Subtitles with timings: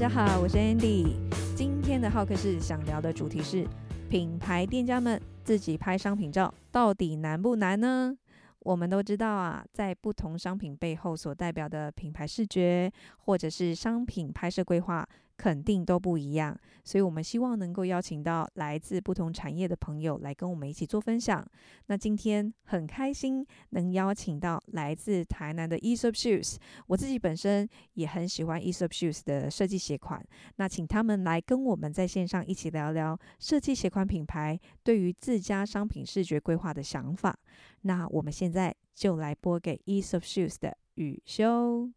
[0.00, 1.12] 大家好，我是 Andy。
[1.54, 3.68] 今天的好客是想聊的主题是：
[4.08, 8.16] 品牌店家们自己拍商品照到底难不难呢？
[8.60, 15.06] 我们都知道啊，在不同商品背后所代表的品牌视觉，或者是商品拍摄规划。
[15.40, 16.54] 肯定都不一样，
[16.84, 21.42] 所以我们希望能够邀请到来自不同产业的朋友来跟我们一起做分享。
[21.86, 30.22] 那今天很开心能邀请到来自台南的 e s o p Shoes，我自己本身也很喜欢 e s o p Shoes 的设计鞋款。
[30.56, 37.34] 那请他们来跟我们在线上一起聊聊设计鞋款品牌对于自家商品视觉规划的想法。
[37.80, 41.90] 那我们现在就来播给 e s o p Shoes 的宇修。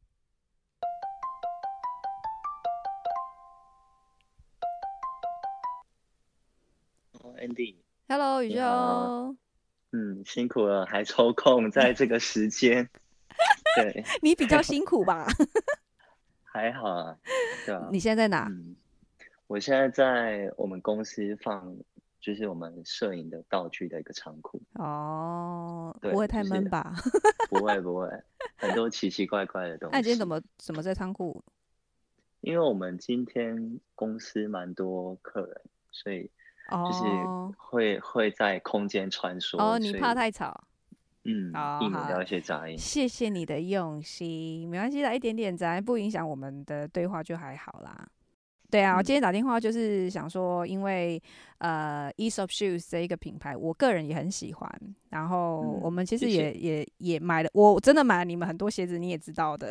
[7.43, 9.35] Andy，Hello，宇宙，
[9.91, 12.89] 嗯，辛苦了， 还抽空在这个时间，
[13.75, 15.27] 对，你比较辛苦吧？
[16.41, 17.17] 还好啊，
[17.65, 17.89] 对啊。
[17.91, 18.47] 你现在在哪？
[18.49, 18.77] 嗯，
[19.47, 21.75] 我现在在我们公司放，
[22.21, 24.61] 就是我们摄影的道具的一个仓库。
[24.75, 26.95] 哦，不会太闷吧？
[27.49, 28.07] 不会不会，
[28.55, 29.91] 很多奇奇怪怪的东西。
[29.91, 31.43] 那你今天怎么怎么在仓库？
[32.39, 36.31] 因为我们今天公司蛮多客人，所以。
[36.73, 37.03] 就是
[37.57, 38.03] 会、oh.
[38.03, 40.63] 会在空间穿梭哦，oh, 你怕太吵，
[41.25, 42.77] 嗯，避免掉一些杂音。
[42.77, 48.07] 谢谢你的用心，没关系的，一点点杂音不影响我们的对话就还好啦。
[48.71, 51.21] 对啊，我今天打电话就是想说，因为、
[51.59, 54.81] 嗯、呃，Aesop Shoes 这一个品牌，我个人也很喜欢。
[55.09, 59.69] 然后我们其实也、嗯、也也买了，我真的买了你们很多鞋子，你也知道的。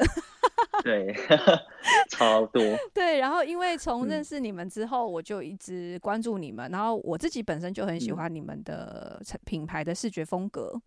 [0.83, 1.14] 对，
[2.11, 2.62] 超多。
[2.92, 6.70] 对，然后因为从认识你们之后，我就一直关注你们。
[6.70, 10.80] 然后我自己本身就很喜欢你们的品牌的视觉风格。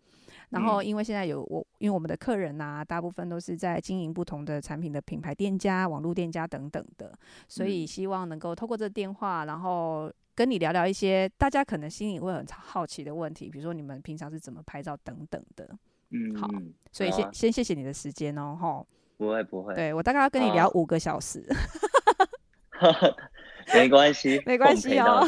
[0.50, 7.12] 然后，因为现在有我，因为我们的客人啊，大部分都是在经营不同的产品的品牌店家、网络店家等等的，
[7.48, 15.68] 所以希望能够透过这电话，然后跟你聊聊一些大家可能心里会很好奇的问题，比如说你们平常是怎么拍照等等的。
[16.12, 16.48] 嗯，好，
[16.92, 18.86] 所以先先谢谢你的时间哦，哈。
[19.18, 21.44] 不会不会，对，我大概要跟你聊五个小时。
[23.74, 25.28] 没关系， 没关系哦。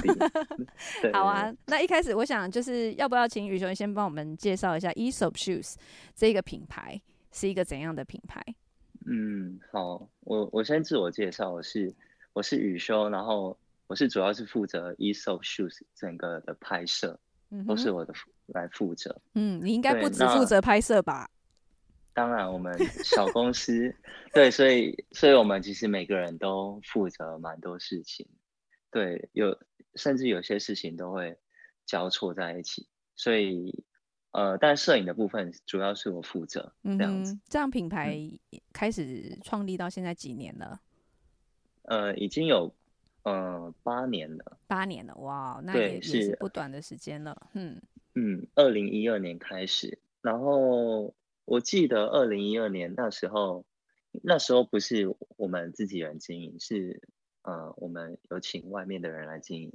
[1.11, 5.73] 好啊，那一开始我想就是要不要请宇雄先帮我们介绍一下 Aesop Shoes
[6.15, 8.43] 这个品牌是一个怎样的品牌？
[9.07, 11.91] 嗯，好，我我先自我介绍，我是
[12.33, 17.17] 我是宇修，然后我是主要是负责 Aesop Shoes 整个的拍摄，
[17.49, 18.13] 嗯、都是我的
[18.47, 19.19] 来负责。
[19.33, 21.27] 嗯，你应该不只负责拍摄吧？
[22.17, 23.93] 当然，我们小公司
[24.33, 28.27] 对，所以，所以我们其实每个人都负责蛮多事情，
[28.89, 29.55] 对，有
[29.93, 31.37] 甚至有些事情都会
[31.85, 33.83] 交错在一起，所以，
[34.31, 37.33] 呃，但摄影的部分主要是我负责，这样子。
[37.33, 38.19] 嗯，这样品牌
[38.73, 40.81] 开始创立到现在几年了？
[41.83, 42.73] 呃，已经有
[43.25, 44.57] 呃八年了。
[44.65, 47.49] 八年了，哇，那也，也是不短的时间了。
[47.53, 47.79] 嗯
[48.15, 51.13] 嗯，二零一二年开始，然后。
[51.47, 53.65] 我记得二零一二年那时候，
[54.11, 57.01] 那时候不是我们自己人经营，是
[57.41, 59.71] 呃我们有请外面的人来经营。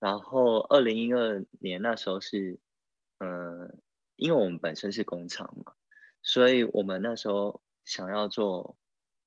[0.00, 2.58] 然后二零一二年那时候是，
[3.18, 3.72] 呃，
[4.16, 5.74] 因为我们本身是工厂嘛，
[6.20, 8.76] 所以我们那时候想要做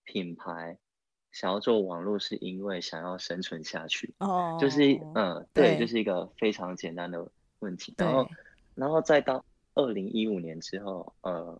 [0.04, 0.78] 品牌，
[1.31, 4.14] 想要做网络，是因为想要生存下去。
[4.19, 4.84] 哦，就是
[5.16, 7.96] 嗯、呃，对，就是一个非常简单的问题。
[7.98, 8.28] 然后，
[8.75, 11.58] 然后再到二零一五年之后，呃。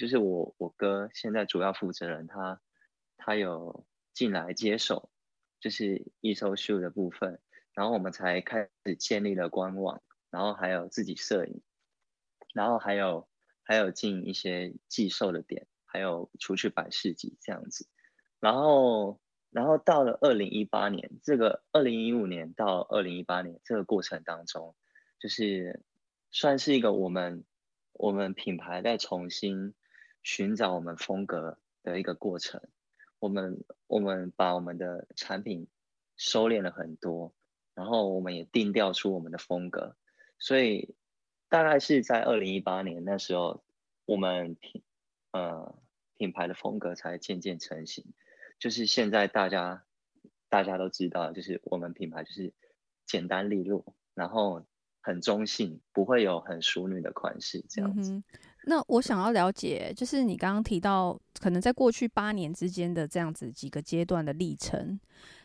[0.00, 2.58] 就是我我哥现在主要负责人，他
[3.18, 3.84] 他有
[4.14, 5.10] 进来接手，
[5.60, 7.38] 就是一搜秀的部分，
[7.74, 11.60] 然后我们才开始建立了官网，然后还有自己摄影，
[12.54, 13.28] 然后还有
[13.62, 17.86] 还有进一些寄售的点，还有出去摆市集这样子，
[18.38, 24.74] 然后然后到了二零一八年，这个二零一五年到二零一八年这个过程当中，
[25.18, 25.84] 就是
[26.30, 27.44] 算是一个我们。
[27.92, 29.74] 我们品牌在重新
[30.22, 32.60] 寻找我们风格的一个过程，
[33.18, 35.66] 我们我们把我们的产品
[36.16, 37.32] 收敛了很多，
[37.74, 39.96] 然后我们也定调出我们的风格，
[40.38, 40.94] 所以
[41.48, 43.62] 大概是在二零一八年那时候，
[44.04, 44.82] 我们品
[45.32, 45.74] 呃
[46.16, 48.04] 品牌的风格才渐渐成型，
[48.58, 49.84] 就是现在大家
[50.48, 52.52] 大家都知道，就是我们品牌就是
[53.06, 54.64] 简单利落，然后。
[55.02, 58.12] 很中性，不会有很淑女的款式这样子。
[58.12, 58.24] 嗯、
[58.64, 64.98] 那我想要了解，就是你刚刚提到，可能在过去八年之间的这样子几个阶段的历程。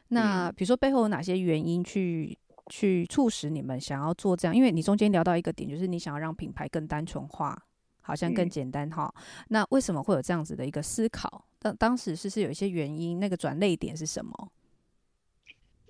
[0.09, 2.37] 那比如说背后有哪些原因去
[2.69, 4.55] 去促使你们想要做这样？
[4.55, 7.59] 因为你中间聊到一个点，就是你想要让品牌更单纯化，
[8.01, 9.11] 好像更简单哈。
[9.15, 11.45] 嗯、那为什么会有这样子的一个思考？
[11.59, 14.51] 当当时是是有一些原因，那个转捩点是什么？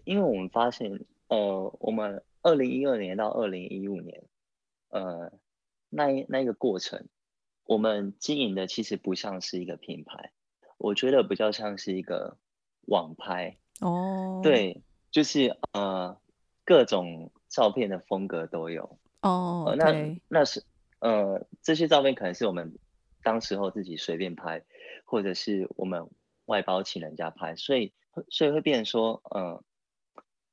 [0.06, 0.92] 因为我们发现，
[1.30, 4.24] 呃，我们二零一二年到二零一五年，
[4.90, 5.32] 呃，
[5.90, 7.04] 那那一个过程，
[7.66, 10.32] 我们经营的其实不像是一个品牌，
[10.78, 12.38] 我觉得比较像是一个
[12.88, 14.40] 网拍哦。
[14.44, 16.18] 对，就是呃，
[16.64, 19.66] 各种照片的风格都有哦。
[19.68, 20.64] 呃、那那是
[21.00, 22.78] 呃，这些照片可能是我们
[23.24, 24.64] 当时候自己随便拍，
[25.04, 26.10] 或者是我们
[26.46, 27.94] 外包请人家拍，所以
[28.30, 29.64] 所以会变成说，呃。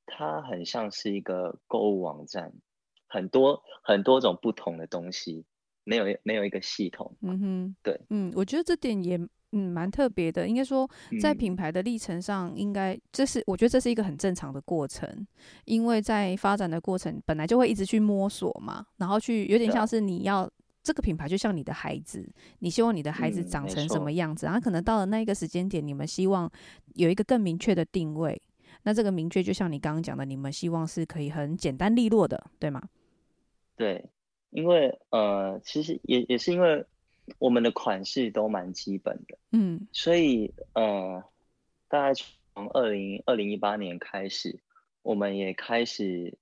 [0.05, 2.53] 它很像是一个购物网站，
[3.07, 5.45] 很多很多种不同的东西，
[5.83, 7.15] 没有没有一个系统。
[7.21, 9.17] 嗯哼，对，嗯，我觉得这点也
[9.51, 10.47] 嗯蛮特别的。
[10.47, 10.89] 应该说，
[11.21, 15.27] 在品牌的历程上，应该这是我觉得这是一个很正常的过程，
[15.65, 20.49] 因为在发展的过程本来就会一直去摸索嘛，然后去有点像是你要
[20.81, 22.27] 这个品牌就像你的孩子，
[22.59, 26.49] 你希望你的孩子长成什么样子，然后可能到了那一个时间点，你们希望
[26.95, 28.41] 有一个更明确的定位。
[28.85, 32.81] 那这个明确，就像你刚刚讲的，你们希望是可以很简单利落的，对吗？
[33.77, 34.09] 对，
[34.53, 36.85] 因为呃，其实也也是因为
[37.39, 41.23] 我们的款式都蛮基本的，嗯，所以呃，
[41.87, 44.59] 大概从二零二零一八年开始，
[45.01, 46.37] 我们也开始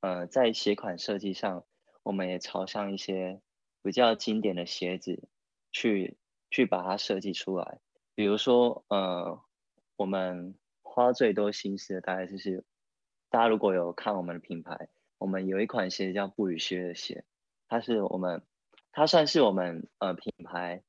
[0.00, 1.64] 呃，在鞋款设计上，
[2.02, 3.40] 我们也朝向一些
[3.82, 5.28] 比较经典的鞋子
[5.72, 6.16] 去
[6.50, 7.78] 去把它设计出来，
[8.14, 9.40] 比如说呃，
[9.96, 10.54] 我们。
[10.90, 12.64] 花最多心思的大概就是，
[13.30, 14.88] 大家如果有看我们的品牌，
[15.18, 17.24] 我们有一款鞋子叫布雨靴的鞋，
[17.68, 18.42] 它是我们，
[18.90, 20.82] 它算是我们呃品牌，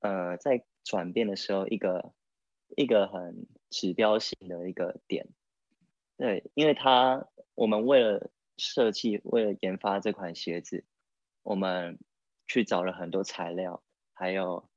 [0.00, 2.12] 呃在转变的时候一个
[2.76, 5.28] 一个很指标性的一个点。
[6.16, 10.84] 对，因为它我们为了设计，为了研发这款鞋子，
[11.42, 11.98] 我们
[12.46, 13.82] 去找了很多材料，
[14.12, 14.68] 还有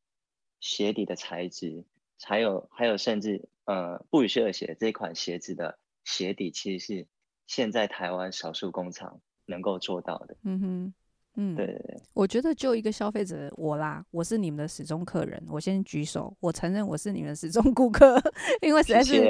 [0.60, 1.86] 鞋底的材质，
[2.24, 3.50] 还有还有甚至。
[3.68, 7.08] 呃，不语靴的鞋这款鞋子的鞋底其实是
[7.48, 10.38] 现在台湾少数工厂能够做到的。
[10.44, 10.94] 嗯哼，
[11.38, 18.22] 嗯，对对对，我觉得就一个消费者我啦，我是你们的始终客人，我先举手，我承认我是你们的始终顾客，
[18.62, 19.24] 因为实在是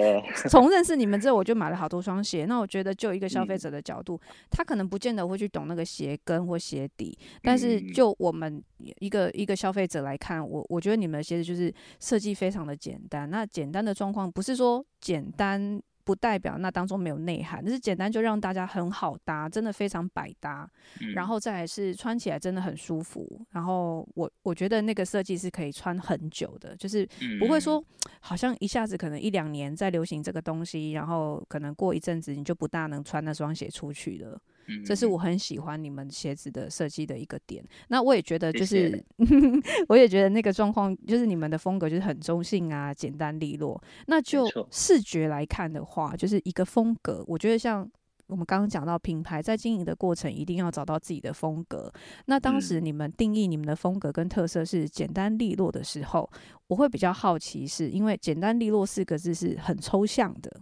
[0.49, 2.45] 从认识你们之后，我就买了好多双鞋。
[2.45, 8.63] 那我觉得就一个消费者的角度，嗯、他可能不见得会去懂那个鞋跟或鞋底，但是就我们。
[8.99, 13.27] 一个一个消费者来看，我我觉得你们的鞋子就是设计非常的简单。
[13.27, 20.65] 那简单的状况不是说简单不代表那当中没有内涵，只是简单就让大家很好搭，真的非常百搭。
[21.01, 23.45] 嗯、然后再来是穿起来真的很舒服。
[23.51, 27.05] 然后我我觉得那个设计是可以穿很久的，就是
[27.41, 27.83] 不会说
[28.21, 34.39] 好像一下子可能一两年在流行这个东西，然后可能过一阵子你就不大能穿那双鞋出去了。
[34.85, 37.63] 这是我很喜欢你们鞋子的设计的一个点。
[37.87, 39.03] 那我也觉得，就是
[39.87, 43.81] 我也觉得那个状况，就是你们的风格就是很中性啊，简单利落。
[44.07, 47.23] 那就视觉来看的话，就是一个风格。
[47.27, 47.89] 我觉得像
[48.27, 51.89] 我们刚刚讲到品牌在经营的过程，一定要找到自己的风格。
[52.25, 56.29] 那当时你们定义你们的风格跟特色是简单利落的时候，
[56.67, 60.61] 我会比较好奇，是因为简单利落四个字是很抽象的。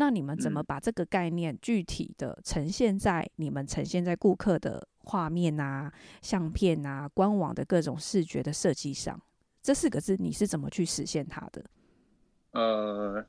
[0.00, 5.92] 那你们怎么把这个概念具体的呈现在你们呈现在顾客的画面啊、
[6.22, 9.20] 相片啊、官网的各种视觉的设计上？
[9.60, 11.64] 这四个字你是怎么去实现它的？
[12.52, 13.26] 呃，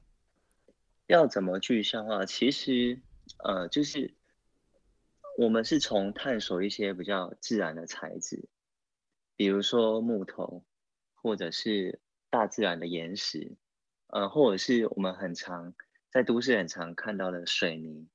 [1.07, 2.23] 要怎么具象化？
[2.23, 2.99] 其实，
[3.43, 4.13] 呃，就是
[5.39, 8.47] 我们是从探索一些比较自然的材质，
[9.35, 10.63] 比如说木头，
[11.15, 11.99] 或者是
[12.29, 13.57] 大自然的岩石，
[14.05, 15.73] 呃，或者是我们很常。
[16.11, 18.07] 在都市很常看到的水泥，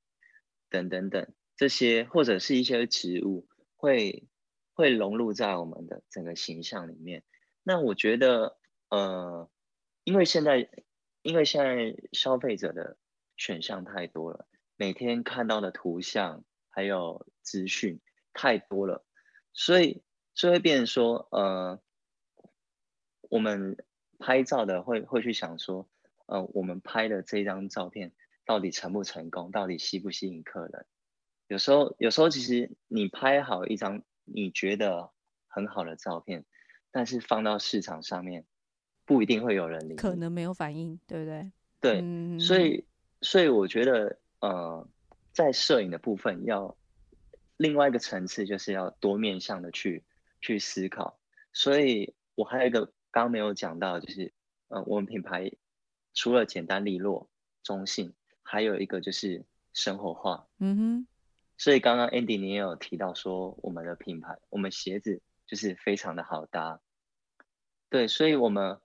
[0.69, 4.29] 等等等这些，或者是一些植物，会
[4.73, 7.23] 会融入在我们的整个形象里面。
[7.63, 8.59] 那我觉得，
[8.91, 9.49] 呃，
[10.03, 10.69] 因为现在，
[11.23, 12.97] 因为现在消费者的
[13.37, 18.01] 选项太多了，每天看到的图像还有资讯
[18.33, 19.07] 太多了，
[19.53, 20.03] 所以
[20.35, 21.81] 就会变成说，呃，
[23.31, 23.77] 我们
[24.19, 25.89] 拍照的会会去想说。
[26.27, 28.13] 呃，我们拍的这张照片
[28.47, 29.51] 到底成不成功？
[29.51, 30.87] 到底吸不吸引客人？
[31.49, 35.11] 有时候，有时候其实你拍好一张你觉得
[35.47, 36.45] 很好的照片，
[36.91, 38.47] 但是放到市场上面
[39.05, 41.53] 不一定会有人理，可能没有反应，对不对？
[41.81, 42.87] 对，嗯、所以，
[43.21, 44.89] 所以我觉得，呃，
[45.33, 46.75] 在摄影的部分要
[47.59, 50.03] 另外一个层次，就是要多面向的去
[50.41, 51.19] 去思考。
[51.53, 54.33] 所以我还有一个刚刚没有讲到，就是
[54.69, 55.53] 呃，我们品牌。
[56.15, 57.29] 除了简单利落、
[57.63, 60.47] 中性，还有一个就是生活化。
[60.59, 61.07] 嗯哼。
[61.57, 66.81] 所以刚刚 Andy 你也有提到说，我们的品牌，我们鞋子就是非常的好搭。
[67.89, 68.81] 对，所以我们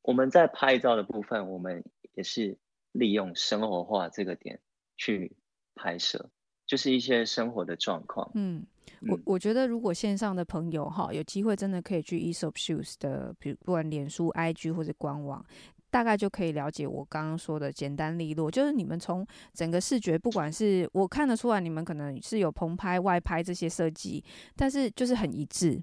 [0.00, 2.56] 我们在拍照的部分，我们也是
[2.92, 4.60] 利用生活化这个点
[4.96, 5.36] 去
[5.74, 6.30] 拍摄，
[6.66, 8.30] 就是一些生活的状况。
[8.34, 8.64] 嗯，
[9.08, 15.44] 我我觉得如果线上的朋友哈，有机会真的可以去 Aesop Shoes 的，比如不管脸书、IG 或者官网。
[15.94, 24.20] 大概就可以了解我刚刚说的简单利落，就是你们从整个视觉，不管是我看得出来，你们可能是有棚拍、外拍这些设计，
[24.56, 25.80] 但是就是很一致，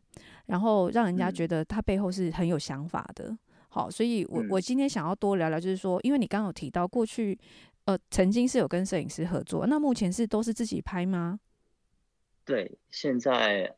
[0.47, 3.33] 然后让人家觉得它背后是很有想法的。
[3.69, 7.39] 好，所以我我今天想要多聊聊，就是说，因为你刚刚有提到过去，
[7.85, 11.39] 呃，曾经是有跟摄影师合作，那目前是都是自己拍吗？
[12.43, 13.73] 对，现在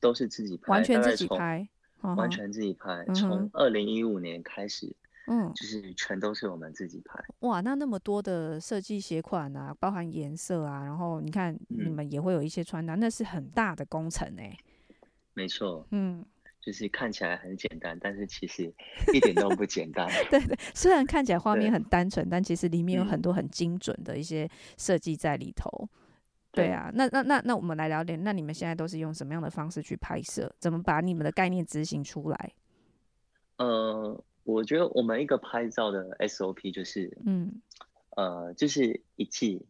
[0.00, 1.66] 都是自己拍，完全自己拍，
[2.02, 4.94] 完全自己拍，从二零一五年开始。
[5.28, 7.22] 嗯，就是全都是我们自己拍。
[7.40, 14.58] 哇，那那么多的设计鞋款啊，包含颜色啊，然后你看你们也会有一些穿搭，嗯、那是很大的工程哎、欸。
[15.34, 16.24] 没错，嗯，
[16.60, 18.64] 就是看起来很简单，但是其实
[19.14, 20.08] 一点都不简单。
[20.28, 25.70] 对对，虽然看起来画面很单纯，但其实里面有很多很精准的一些设计在里头。
[25.80, 25.88] 嗯、
[26.50, 30.52] 对啊，那那那那我们来聊点，那你们现在都是用什么样的方式去拍摄？
[30.58, 32.52] 怎么把你们的概念执行出来？
[33.58, 34.24] 呃。
[34.44, 37.62] 我觉得我们一个拍照的 SOP 就是，嗯，
[38.16, 39.66] 呃，就是一季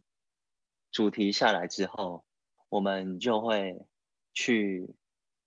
[0.91, 2.25] 主题下来之后，
[2.69, 3.85] 我们就会
[4.33, 4.95] 去，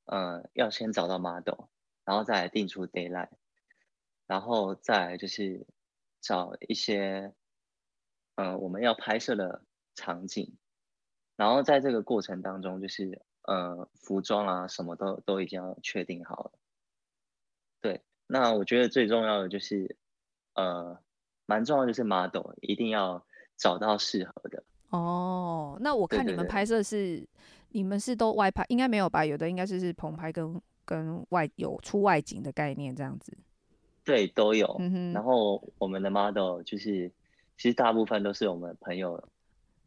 [0.05, 1.67] 呃，要先找到 model，
[2.05, 3.31] 然后再来定出 deadline，
[4.27, 5.67] 然后再来就是
[6.21, 7.35] 找一些，
[8.37, 9.65] 呃，我们要拍摄的
[9.95, 10.57] 场景，
[11.37, 16.66] 然后在这个过程当中，就是，呃，服装啊什么都都已经要确定好了，对。
[18.27, 19.97] 那我觉得最重要的就是，
[20.55, 20.99] 呃，
[21.47, 23.25] 蛮重要的就是 model 一定要
[23.57, 24.63] 找到适合的。
[24.91, 27.29] 哦，那我看你们拍摄是，对对对，
[27.69, 29.25] 你们是都外拍，应该没有吧？
[29.25, 33.37] 有的应该是是棚拍跟跟外有出外景的概念这样子。
[34.05, 34.81] 对，都有。
[35.13, 37.11] 然后我们的 model 就是，
[37.57, 39.29] 其实大部分都是我们朋友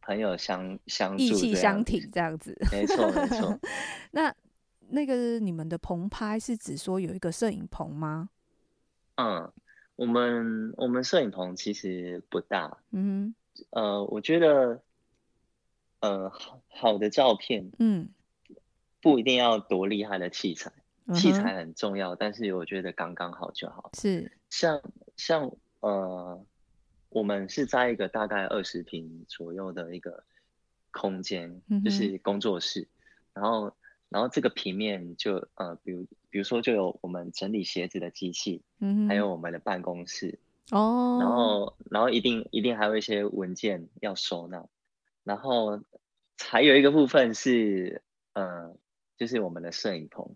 [0.01, 2.57] 朋友相相助，义气相挺这样子。
[2.71, 3.59] 没错，没错。
[4.11, 4.33] 那。
[4.91, 8.29] 那个你们的棚拍是指说有一个摄影棚吗？
[9.15, 9.51] 嗯，
[9.95, 12.77] 我们我们摄影棚其实不大。
[12.91, 13.33] 嗯，
[13.71, 14.81] 呃，我觉得，
[15.99, 18.09] 呃，好好的照片，嗯，
[19.01, 20.71] 不一定要多厉害的器材，
[21.05, 23.91] 嗯、器材很重要，但是我觉得刚刚好就好。
[23.93, 24.81] 是，像
[25.17, 26.45] 像呃，
[27.09, 30.23] 我们是在一个大概二十平左右的一个
[30.91, 32.87] 空间，嗯、就是工作室，
[33.33, 33.71] 然后。
[34.09, 40.39] 然后这个平面就呃，比如比如说就有我们整理鞋子的机器，嗯，还有我们的办公室
[40.71, 44.65] 哦，然后然后一定一定还有一些文件要收纳，
[45.23, 45.79] 然后
[46.37, 48.01] 还有一个部分是
[48.33, 48.75] 呃，
[49.17, 50.27] 就是我们的摄影棚。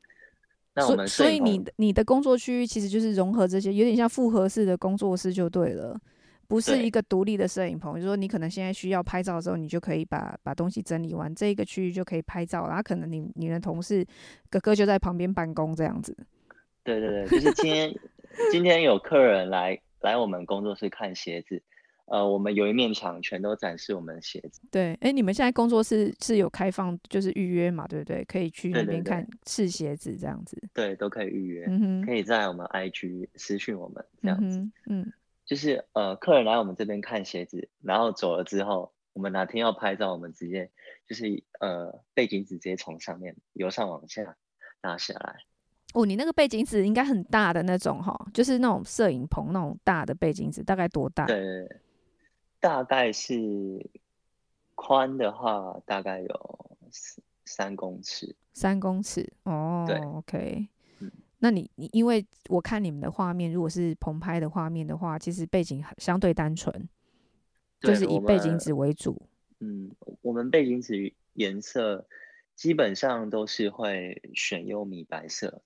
[0.75, 5.99] 那我们所以你的你的工作区域其实就是融合这些，有点像复合式的工作室就对了。
[6.47, 14.05] 不是一个独立的摄影棚，就是说你可能现在需要拍照的时候，你就可以把把东西整理完，这一个区域就可以拍照，然后可能你你的同事
[14.49, 16.15] 哥哥就在旁边办公这样子。
[16.83, 17.95] 对对对，就是今天
[18.51, 21.61] 今天有客人来来我们工作室看鞋子，
[22.05, 24.61] 呃，我们有一面墙全都展示我们的鞋子。
[24.69, 28.23] 对，哎，你们现在工作室是有开放，就是预约嘛，对不对？
[28.25, 30.61] 可以去那边看试鞋子这样子。
[30.73, 31.65] 对，都可以预约，
[32.05, 35.01] 可以在我们 IG 私讯我们这样子，嗯。
[35.01, 35.13] 嗯
[35.45, 40.69] 就是呃，客人来我们这边看鞋子，然后走了之后，我们哪天要拍照，我们直接
[41.07, 44.37] 就是呃，背景纸直接从上面由上往下
[44.81, 45.35] 拿下来。
[45.93, 51.25] 哦，你那个背景纸应该很大的那种哈，就是那种摄影棚那种大的背景纸，大概多大？
[51.25, 51.67] 对，
[52.59, 53.33] 大概是
[54.73, 56.77] 宽的话，大概有
[57.45, 58.35] 三公尺。
[58.53, 60.67] 三公尺哦，对，OK。
[61.43, 66.87] 那你你因为我看你们的画面，如果是棚拍的画面的话，其实背景相对单纯，
[67.81, 69.21] 就是以背景纸为主。
[69.59, 72.07] 嗯，我们背景纸颜色
[72.55, 75.61] 基本上都是会选用米白色，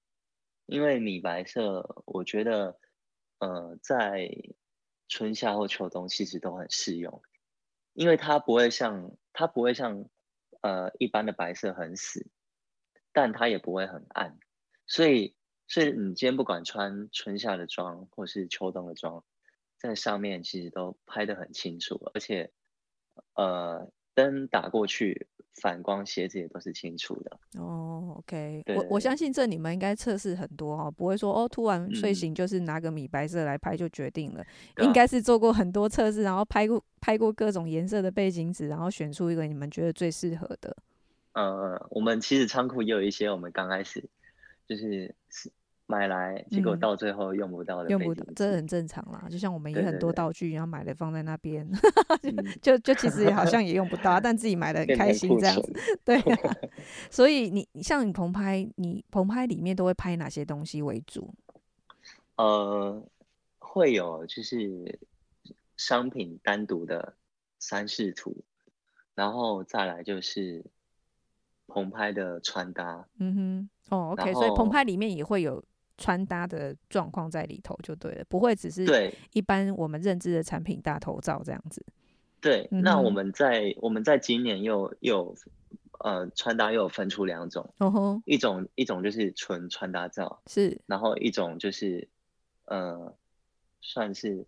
[0.65, 2.79] 因为米白色我觉得
[3.37, 4.31] 呃在
[5.07, 7.21] 春夏或秋冬其实都很适用，
[7.93, 10.09] 因为它不会像它不会像
[10.61, 12.25] 呃一般的白色很死，
[13.13, 14.39] 但它也不会很暗，
[14.87, 15.36] 所以。
[15.67, 19.23] 所以你今天不管穿春夏的装或是秋冬的装，
[19.77, 22.49] 在上面其实都拍得很清楚，而且，
[23.35, 27.39] 呃，灯打过去反光，鞋子也都是清楚的。
[27.59, 34.43] 哦，OK，我我相信这你们应该测试很多哦，不会说哦，突然睡醒就是拿个米白色来拍就决定了，
[34.77, 40.75] 嗯、应该是做过很多测试，然后拍过拍过各种颜色的背景纸，然后选出一个你们觉得最适合的。
[41.33, 44.09] 呃，我们其实仓库也有一些我们刚开始。
[44.67, 45.13] 就是
[45.85, 49.25] 买来，结果到最后用不到的、嗯，用不到，这很正常啦。
[49.31, 51.65] 就像我们也很多道具，然后买了放在那边，
[52.23, 55.73] 嗯、 就就其实也好像也用不到，但自己买的很开心这样子。
[56.03, 56.55] 对、啊，
[57.09, 61.33] 所以你像你棚拍，你棚拍里面都会拍哪些东西为主？
[62.35, 63.01] 呃，
[63.57, 64.99] 会有就是
[65.77, 67.15] 商品单独的
[67.59, 68.43] 三视图，
[69.15, 70.65] 然后再来就是
[71.67, 73.07] 棚拍的穿搭。
[73.19, 75.63] 嗯哼，哦，OK，所以棚拍里面也会有。
[75.99, 81.83] 穿搭的状况在里头就对了，不会只是对一般我们认知的产品大头照这样子。
[82.39, 85.33] 对，嗯、那我们在我们在今年又又
[85.97, 92.07] 呃穿搭又有分出两种，哦、一种一种就是纯穿搭照，是，然后一种就是
[92.65, 93.15] 呃
[93.81, 94.45] 算是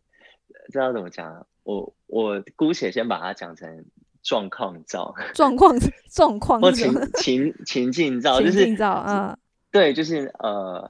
[0.67, 3.85] 不知道怎么讲，我我姑且先把它讲成
[4.29, 5.75] 状况照， 状况
[6.11, 9.37] 状况或情情 情境照，就是情境照啊，
[9.71, 10.89] 对，就是呃。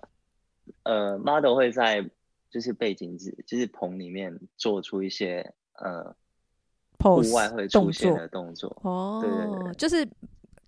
[0.84, 2.03] 呃，model 会在
[2.50, 6.15] 就是背景纸，就是棚里面做出一些呃
[7.00, 8.75] 户外会出现的动作。
[8.84, 10.08] 哦，对对对，就是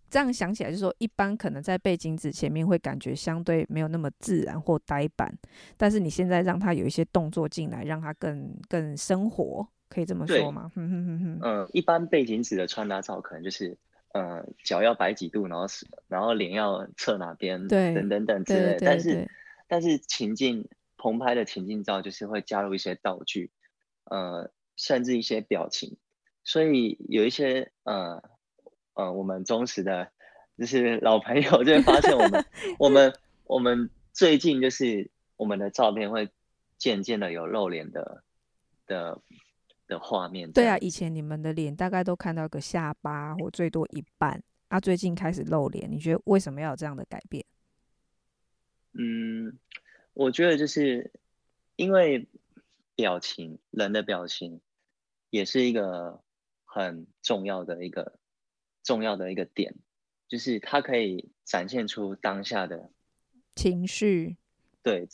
[0.09, 5.33] 这样想起来，就是说一般可能在背景纸前面会感觉相对没有那么自然或呆板，
[5.77, 10.71] 但是你现在让他有一些动作进来，让他更更生活，可以这么说吗？
[10.75, 13.77] 嗯、呃、一般背景纸的穿搭照可能就是
[14.13, 19.29] 呃脚要摆几度，然后是然后脸要侧哪边，对，等等等之类但是。
[19.73, 20.67] 但是情境
[20.97, 23.51] 棚拍的情境照就是会加入一些道具，
[24.03, 25.95] 呃，甚至一些表情，
[26.43, 28.21] 所以有一些呃
[28.95, 30.11] 呃，我们忠实的，
[30.57, 32.45] 就是老朋友就会发现我们
[32.79, 33.13] 我们
[33.45, 36.29] 我们最近就是我们的照片会
[36.77, 38.23] 渐渐的有露脸的
[38.87, 39.21] 的
[39.91, 40.49] 的画面。
[40.53, 47.45] 对啊，以前你们的脸大概都看到个下巴或最多一半，啊，最近开始露脸，你觉得为什么要有这样的改变？
[48.93, 49.59] 嗯，
[50.13, 51.11] 我觉得就是
[51.75, 52.25] 因为
[52.95, 54.61] 表情，人的表情
[55.29, 56.21] 也是一个
[56.63, 58.17] 很重要的一个
[58.83, 59.75] 重要的一个点，
[60.29, 62.89] 就是它可以展现出当下的
[63.55, 64.37] 情绪，
[64.81, 65.07] 对，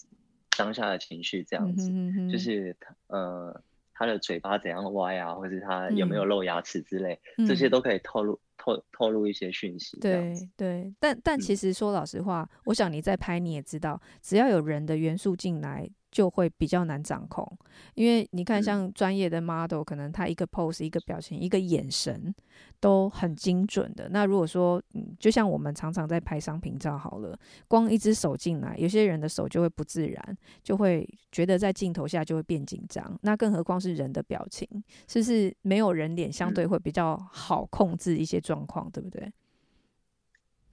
[0.56, 2.76] 当下的情绪这样子，嗯哼嗯哼，就是
[3.08, 3.63] 呃，
[3.98, 8.40] 他的嘴巴怎样歪啊，或是他有没有露牙齿之类，嗯，这些都可以透露。
[8.60, 15.88] 透透露一些讯息，对对，但但其实说老实话，嗯，我想你在拍你也知道，只要有人的元素进来。
[16.12, 17.46] 就会比较难掌控，
[17.96, 22.34] 因为你看，像专业的 model，可能他一个 pose、一个表情、一个眼神
[22.80, 24.10] 都很精准的。
[24.10, 33.20] 那如果说，嗯，就像我们常常在拍商品照好了，光一只手进来，有些人的手就会不自然，就会觉得在镜头下就会变紧张。
[33.22, 34.67] 那更何况是人的表情，
[35.08, 39.32] 是不是没有人脸相对会比较好控制一些状况，对不对？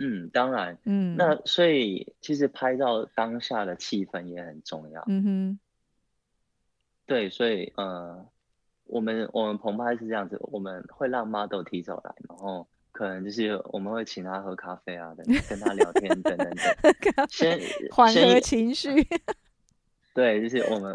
[0.06, 5.58] 嗯，当然，嗯，那所以其实拍照当下的气氛也很重要，嗯哼，
[7.06, 8.26] 对，所以呃，
[8.84, 17.58] 我们我们棚拍是这样子，我们会让 model 提早来，然后可能就是我们会请他喝咖啡啊，等跟他聊天等等等，先
[17.90, 19.06] 缓和情绪，
[20.14, 20.94] 对，就是我们。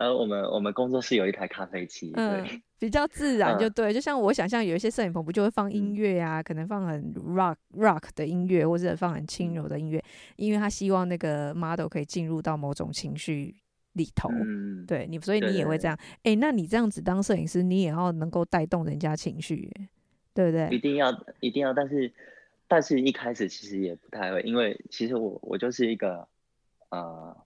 [0.00, 10.04] 呃我们我们工作室有一台咖啡机，嗯，比较自然就对，嗯、就像我想象有一些摄影棚不就会放音乐啊、嗯，可能放很 rock rock 的音乐，或者放很轻柔的音乐、嗯，
[10.36, 13.54] 因为他希望那个 model 可以进入到某种情绪
[13.92, 19.70] 里头，嗯，对你，所以你也会这样，哎、欸，那你这样子当摄影师，你也要能够带动人家情绪，
[20.32, 20.68] 对不对？
[20.70, 22.10] 一定要一定要，但是
[22.66, 26.26] 但是一开始其实也不太会，因为其实我我就是一个
[26.88, 27.36] 呃。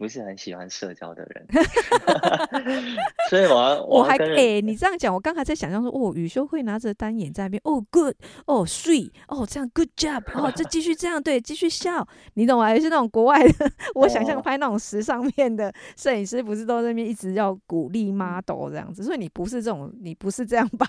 [0.00, 1.46] 不是很喜欢社交的人，
[3.28, 8.14] 所以我要我还哎、欸，你这样讲，我刚才在想象说，哦，宇修会拿着单眼在那边，哦，good，
[8.46, 12.72] 哦，sweet，哦，这样 good job，哦，就继续这样，对，继续笑，你懂吗？
[12.72, 20.86] 也是那种国外的，我想象拍那种时尚片的摄影师，不是都在那边一直要鼓励 model 这样子，所以你不是这种，你不是这样吧？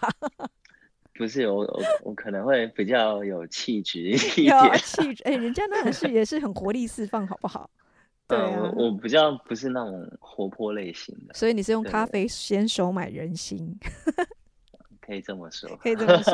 [1.16, 7.70] 不是，我我我可能会比较有气质一点，有气质，哎、欸，人家那种是也是很活力释放，好不好？
[8.38, 13.78] 对我我比较不是那种活泼类型的，所以你是用咖啡先收买人心，
[15.02, 16.34] 可以这么说，可以这么说。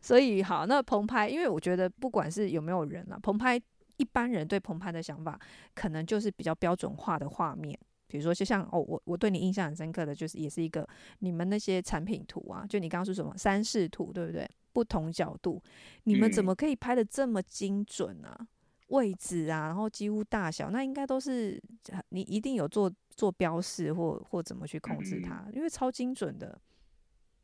[0.00, 3.60] 所以好，那棚拍，因为我觉得不管是有没有人啊，棚拍
[3.96, 5.38] 一般人对棚拍的想法，
[5.74, 10.86] 可能就是比较标准化的画面，比如说就像哦，我我对你印象很深刻的就是，也是一个
[11.20, 14.48] 你们那些产品图啊，就你刚刚说什么三视图，对不对？
[14.72, 15.60] 不同角度，
[16.04, 18.36] 你们怎么可以拍的这么精准啊？
[18.38, 18.46] 嗯
[18.90, 21.60] 位置啊，然后几乎大小，那应该都是
[22.10, 26.60] 你一定有做做标示或或怎么去控制它，嗯，因为超精准的。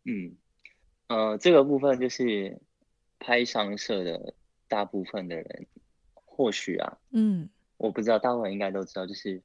[0.04, 0.36] 嗯，
[1.08, 2.60] 呃，这个部分就是
[3.18, 4.34] 拍商社的
[4.68, 5.66] 大部分的人
[6.14, 9.42] 或许啊，嗯，我不知道，大部分应该都知道，就是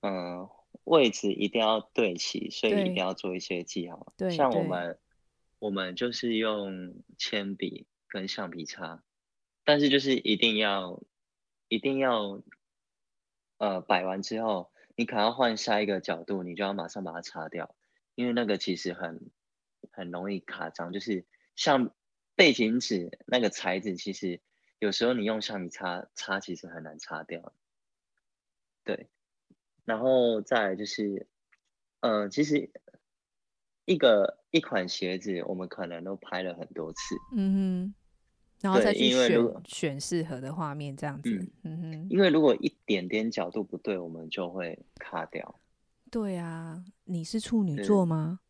[0.00, 0.48] 嗯，
[0.84, 4.12] 位置一定要对齐，所以一定要做一些记号。
[4.16, 4.98] 对，像我们
[5.58, 9.02] 我们就是用铅笔跟橡皮擦，
[9.64, 11.02] 但是就是一定要
[11.70, 12.42] 一定要
[13.56, 17.74] 呃摆完之后，你可能要换下一个角度，你就要马上把它擦掉，
[18.14, 19.30] 因为那个其实很
[19.90, 21.24] 很容易卡脏，就是
[21.56, 21.94] 像
[22.36, 24.42] 背景纸那个材质，其实。
[24.80, 27.52] 有时候你用橡皮擦擦，其实很难擦掉。
[28.82, 29.10] 对，
[29.84, 31.28] 然后再就是，
[32.00, 32.70] 呃，其实
[33.84, 37.94] 一个一款鞋子，我们可能都拍了很多次，嗯哼，
[38.60, 45.54] 然后再去选选适合的画面，这样子，嗯，嗯哼，因为如果一点点角度不对，我们就会卡掉。
[46.10, 48.40] 对啊，你是处女座吗？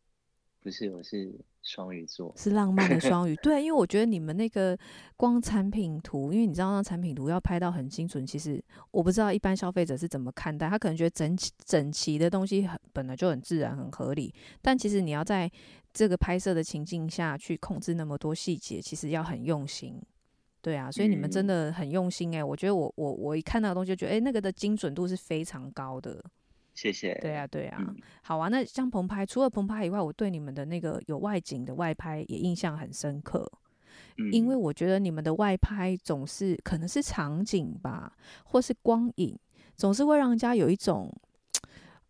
[0.61, 1.39] 不是，我是。
[1.63, 4.75] 双鱼座是浪漫的 双鱼，对，因为我觉得你们那个
[5.15, 15.47] 光产品图，因为你知道那产品图要拍到很精准，其实我不知道一般消费者是怎么看待，他可能觉得整齐整齐的东西很本来就很自然很合理，但其实你要在
[15.93, 20.01] 这个拍摄的情境下去控制那么多细节，其实要很用心，
[20.61, 26.23] 对啊，所以你们真的很用心哎、欸，我觉得我我我一看到的东西就觉得哎、欸，那个的精准度是非常高的。
[26.73, 27.13] 谢谢。
[27.15, 28.47] 对啊，对啊，嗯、好啊。
[28.47, 33.51] 那像棚拍，除了棚拍以外，我对你们的那个有外景的外拍也印象很深刻。
[34.17, 39.37] 嗯、因为我觉得你们的外拍总是可能是场景吧，或是光影，
[39.75, 41.13] 总是会让人家有一种，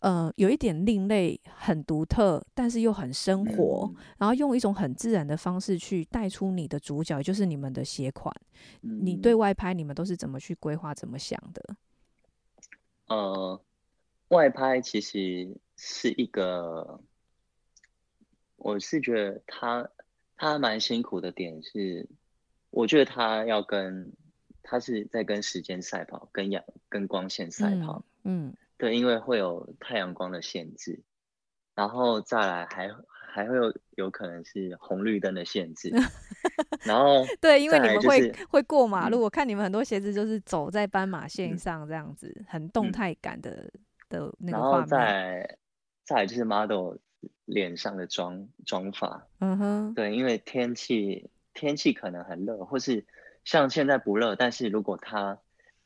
[0.02, 8.32] 呃，有一点另类、很独特，但是又很生活，嗯、然后用一种很自然的方式去带出你的主角，也就是你们的鞋款。
[8.82, 11.76] 嗯、你对外拍，你们都是怎么去规划、怎么想的？
[13.08, 13.60] 呃。
[14.32, 17.02] 外拍其实是一个，
[18.56, 19.90] 我是觉得他
[20.38, 22.08] 他蛮辛苦的点是，
[22.70, 24.14] 我觉得他要跟
[24.64, 31.02] 他是在跟时间赛跑，跟阳跟光线赛跑，嗯，嗯对，因为会有太阳光的限制，
[31.76, 32.90] 然后再来还
[33.34, 35.94] 还会有有可能是红绿灯的限制，
[36.84, 43.72] 然后 对，因为你们会、就是、会过马路，嗯、我看你们很多鞋子就是走在斑马线上这样子，嗯、很动态感的。
[44.12, 45.58] 的那个然后再
[46.04, 46.98] 再来就是 model
[47.46, 53.06] 脸上的妆妆发，嗯哼，对，因为天气天气可能很热，或是
[53.46, 55.40] 像现在不热，但是如果他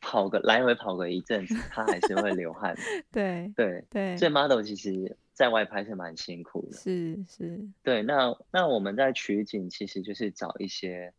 [0.06, 2.76] 跑个来回跑个一阵子，他还是会流汗。
[3.12, 6.78] 对对对，对所以 model 其实在外拍是蛮辛苦的。
[6.78, 11.12] 是是，对，那那我们在取景其实就是找一些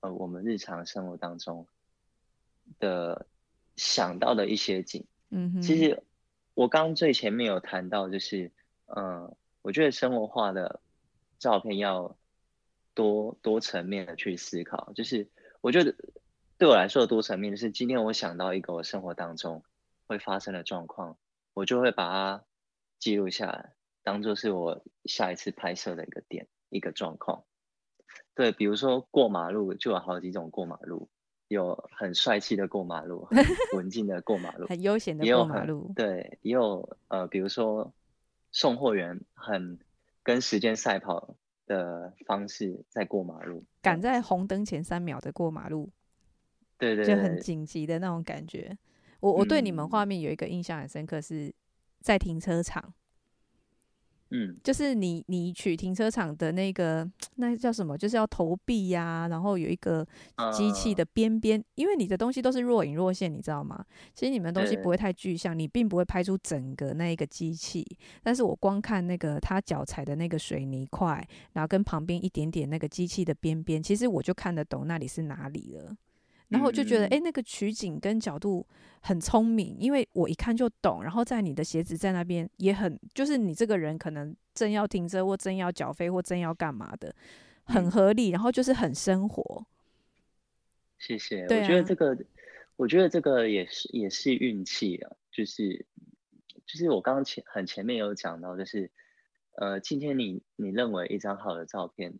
[0.00, 1.66] 呃我们日常生活当中
[2.78, 3.26] 的
[3.76, 6.02] 想到的一些景，嗯哼，其实。
[6.56, 8.52] 我刚刚最前面有谈到，就是，
[8.86, 10.78] 嗯，我觉得生活化的
[11.36, 12.16] 照片要
[12.94, 14.92] 多多层面的去思考。
[14.94, 15.26] 就是
[15.62, 15.92] 我觉得
[16.58, 19.62] 对我来说的多层面，就是今天我想到一个我生活当中
[20.06, 21.18] 会发生的状况，
[21.52, 22.44] 我就会把它
[22.98, 27.44] 记录下来，当做是我下一次拍摄的一个点，一个状况。
[28.34, 31.08] 对，比如说过马路就有好几种过马路。
[31.48, 33.36] 有很帅气的过马路，很
[33.76, 35.92] 文静的过马路，很悠闲的过马路。
[35.94, 37.92] 对，也有呃，比如说
[38.50, 39.78] 送货员很
[40.22, 41.36] 跟时间赛跑
[41.66, 45.90] 的方式在过马路，赶在红灯前三秒的过马路。
[46.78, 48.76] 对，对对，就很紧急的那种感觉。
[49.20, 51.52] 我我对你们画面有一个印象很深刻，是
[52.00, 52.92] 在停车场。
[54.30, 57.96] 嗯，就是你你取停车场的那个那叫什么？
[57.96, 60.04] 就是要投币呀、啊，然后有一个
[60.52, 63.84] 机器的边边，呃、因为你的东西都是若隐若现，你知道吗？
[64.12, 67.86] 其实你们东西不会太具象，你并不会拍出整个那一个机器，
[68.24, 75.96] 但是我光看那个他脚踩的那个水泥块，然后跟旁边一点点那个机器的边边，其实我就看得懂那里是哪里了。
[76.48, 78.64] 然后我就觉得，哎、嗯欸，那个取景跟角度
[79.00, 81.02] 很聪明，因为我一看就懂。
[81.02, 87.14] 然后在你的鞋子在那边也很，就是你这个人可能正要停车或正要缴费或正要干嘛的，
[87.64, 88.28] 很合理。
[88.28, 89.66] 然后就是很生活。
[90.98, 92.16] 谢谢，我觉得这个，
[92.76, 95.10] 我觉得这个也是也是运气啊。
[95.32, 95.84] 就是
[96.66, 98.90] 就是我刚刚前很前面有讲到，就是
[99.56, 102.14] 呃，今天你你认为一张好的照片，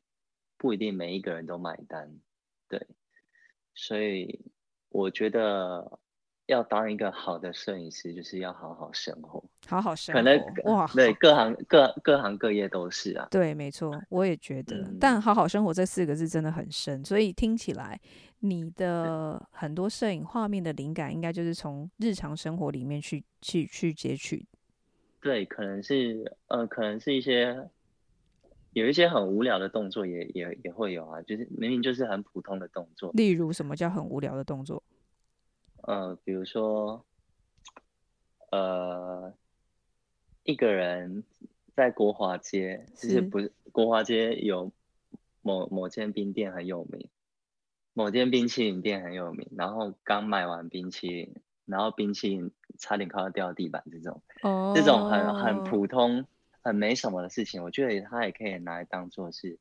[0.57, 2.19] 不一定每一个人都买单，
[2.69, 2.87] 对。
[3.75, 4.41] 所以
[4.91, 5.99] 我觉得
[6.47, 10.21] 要当一个好的摄影师，就是要好好生活，好好生活。
[10.21, 13.27] 可能哇，对，各行各各行各业都是啊。
[13.31, 14.77] 对，没错，我也觉得。
[14.77, 18.01] 嗯、但“好好生活”这四个字真的很深，所以听起来
[18.41, 24.47] 你的很多摄影画面的灵感，应该就是从日常生活里面去去去截取。
[25.21, 27.69] 对，可能是呃，可能是一些。
[28.75, 33.11] 有一些很无聊的动作也也也会有啊，就是明明就是很普通的动作。
[33.15, 34.83] 例如什么叫很无聊的动作？
[35.83, 37.05] 呃，比如说，
[38.51, 39.33] 呃，
[40.43, 41.23] 一个人
[41.77, 44.73] 在国华街，是就是不是国华街有
[45.43, 47.09] 某某间冰店很有名，
[47.93, 51.35] 某间冰淇淋店很有名，然后刚买完冰淇淋，
[51.67, 54.75] 然后冰淇淋差点快要掉地板，这种，oh.
[54.75, 56.27] 这种很很普通、
[56.64, 59.57] 很没什么的事情，我觉得他也可以拿来当做是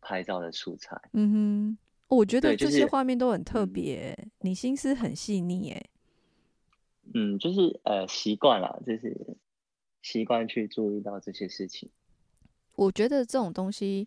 [0.00, 1.00] 拍照的素材。
[1.14, 1.78] 嗯哼。
[2.08, 5.82] 我觉得这些画面都很特别，就是嗯、你心思很细腻哎。
[7.14, 9.16] 嗯，就是呃习惯了，就是
[10.02, 11.88] 习惯去注意到这些事情。
[12.74, 14.06] 我觉得这种东西，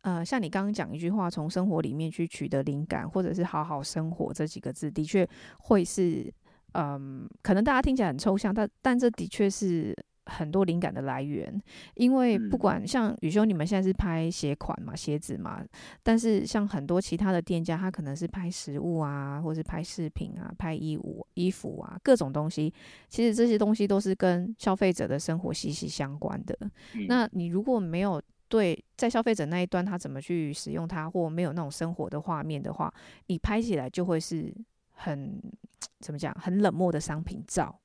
[0.00, 5.28] 呃，像你刚刚讲一句话，从生活里面去取得灵感，或者是好好生活这几个字，的确
[5.58, 6.32] 会是，
[6.72, 9.94] 嗯、呃，可能大家听起来很抽象，但但这的确是。
[10.28, 11.60] 很多灵感的来源，
[11.94, 15.64] 因为不管像宇修，你们现在是拍鞋款嘛，鞋子嘛，
[16.02, 22.72] 但是像很多其他的店家，他可能是拍食物啊，或是拍饰品啊，拍衣物、衣服啊，各种东西。
[23.08, 26.56] 其实这些东西都是跟消费者的生活息息相关的。
[26.94, 27.06] 嗯。
[27.08, 32.92] 那你如果没有对在消费者那一端，他怎么去使用它，或没有那种生活的画面的话，
[33.26, 34.54] 你拍起来就会是
[34.90, 35.40] 很
[36.00, 37.78] 怎么讲，很冷漠的商品照。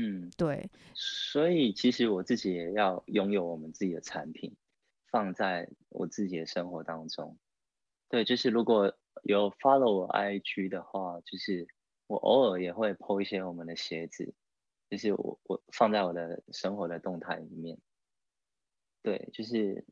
[0.00, 4.54] 嗯，对，所以其实我自己也要拥有我们自己的产品，
[5.10, 7.36] 放在我自己的生活当中。
[8.08, 11.66] 对，就是如果有 follow 我 IG 的话，就是
[12.06, 14.32] 我偶尔也会 po 一些我们的鞋子，
[14.88, 17.76] 就是我我放在我的生活的动态里面。
[19.02, 19.84] 对，就是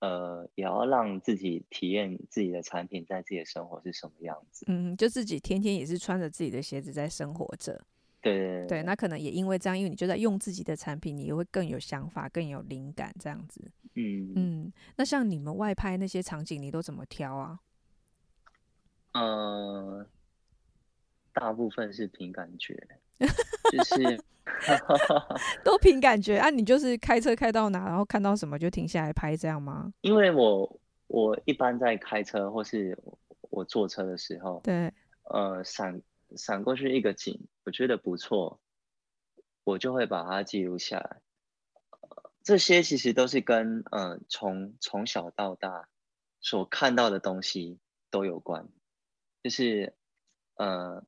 [0.00, 4.66] 呃，也要让自己体验自己的产品在自己的生活是什么样子。
[4.68, 7.86] 嗯，就自己天天也是穿着自己的鞋子在生活着。
[8.32, 13.60] 对对那可能也因为这样，因为你就在用自己的产品，你也会更有想法、更有灵感这样子。
[13.94, 17.60] 嗯嗯，那像你们外拍那些场景，你都怎么挑啊？
[19.12, 20.06] 呃，
[21.32, 22.74] 大部分是凭感觉，
[23.70, 24.20] 就是
[25.62, 26.48] 都凭感觉啊。
[26.50, 29.92] 你就是开车开到哪，然后看到什么就停下来拍这样吗？
[30.00, 32.98] 因为我我一般在开车或是
[33.50, 34.90] 我坐车的时候，对，
[35.24, 36.00] 呃，闪。
[36.36, 38.60] 闪过去一个景，我觉得不错，
[39.64, 41.20] 我就会把它记录下来。
[41.90, 45.88] 呃，这些其实都是跟呃从从小到大
[46.40, 47.78] 所看到的东西
[48.10, 48.68] 都有关，
[49.42, 49.94] 就是
[50.56, 51.04] 呃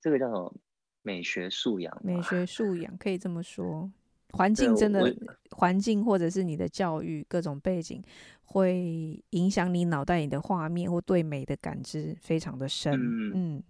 [0.00, 0.54] 这个叫什么
[1.02, 2.00] 美学素养？
[2.04, 3.90] 美学素养可以这么说。
[4.32, 5.14] 环境真的，
[5.52, 8.02] 环境或者是你的教育各种背景，
[8.42, 12.92] 会影响你脑袋里的画面或对美的感知非常的深。
[12.92, 13.30] 嗯。
[13.32, 13.62] 嗯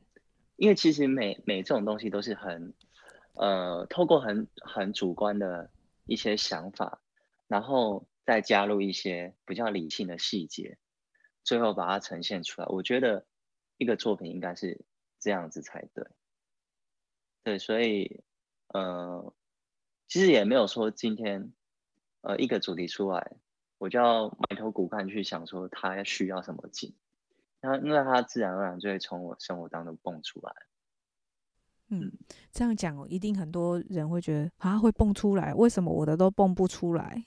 [0.57, 2.75] 因为其实美美这种东西都是很，
[3.35, 5.71] 呃，透过很很主观的
[6.07, 7.03] 一些想法，
[7.49, 10.79] 然后再加入一些比较理性的细节，
[11.43, 12.67] 最后把它呈现出来。
[12.69, 13.27] 我觉得
[13.79, 14.85] 一个作品应该是
[15.19, 16.07] 这样子才对。
[17.43, 18.23] 对，所以，
[18.69, 19.35] 呃，
[20.09, 21.53] 其实也没有说今天，
[22.23, 23.33] 呃，一个主题出来，
[23.77, 26.95] 我就要埋头苦干去想说它需要什么景。
[27.65, 30.53] 那那它自然而然就会从我生活当中蹦出来。
[31.89, 32.13] 嗯，
[32.53, 37.25] 这样讲，一定很多人会觉得啊，会蹦出来，为什么我的都蹦不出来？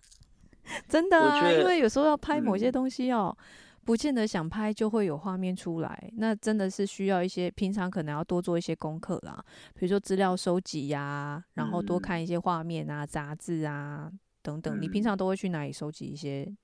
[0.88, 3.36] 真的啊，因为有时候要拍某些东西哦，
[3.84, 6.12] 不见得想拍就会有画面出来。
[6.16, 14.10] 那真的是需要一些平常可能要多做一些功课啦，比如说资料收集呀，然后多看一些画面啊、杂志啊
[14.42, 14.80] 等等。
[14.80, 16.54] 你平常都会去哪里收集一些？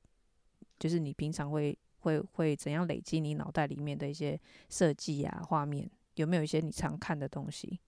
[0.78, 1.76] 就是你平常会。
[2.04, 4.38] 会会怎样累积你脑袋里面的一些
[4.68, 5.90] 设计啊画面？
[6.16, 7.80] 有没有一些你常看的东西？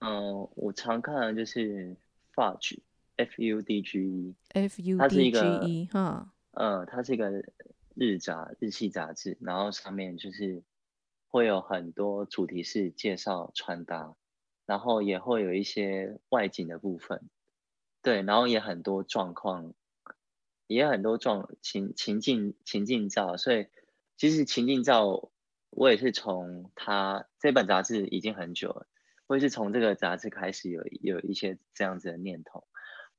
[0.00, 1.96] 嗯、呃，我常看的就是
[2.34, 7.30] Fudge，F U D G E，F U D G E，哈，嗯，它是一个
[7.94, 10.62] 日杂日系杂志，然后上面就是
[11.28, 14.16] 会有很多主题是介绍穿搭，
[14.66, 17.22] 然后也会有一些外景的部分，
[18.02, 19.72] 对，然后也很多状况。
[20.66, 23.66] 也很多状情情境情境照，所以
[24.16, 25.30] 其实情境照
[25.70, 28.86] 我也是从他这本杂志已经很久了，
[29.26, 32.64] 我也是从这个杂志开始有有一些这样子的念头，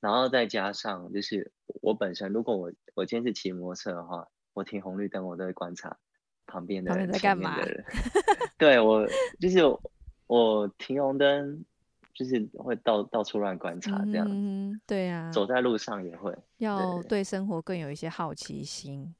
[0.00, 5.98] 然后再加上就是我本身，如果我我今天是骑摩托车的话，我停红绿灯我都会观察
[6.46, 7.56] 旁边的人在干嘛，
[8.58, 9.06] 对我
[9.38, 9.58] 就是
[10.26, 11.64] 我停红灯。
[12.16, 17.22] 就是会到到处乱观察这样，嗯，对啊，走在路上也会要对。
[17.22, 19.14] 生活更有一些好奇心，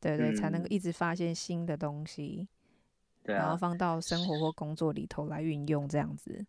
[0.00, 2.48] 对对，对，才能够一直发现新的东西，
[3.22, 6.44] 对、嗯，然后放到生活或工作里头来运用这样子。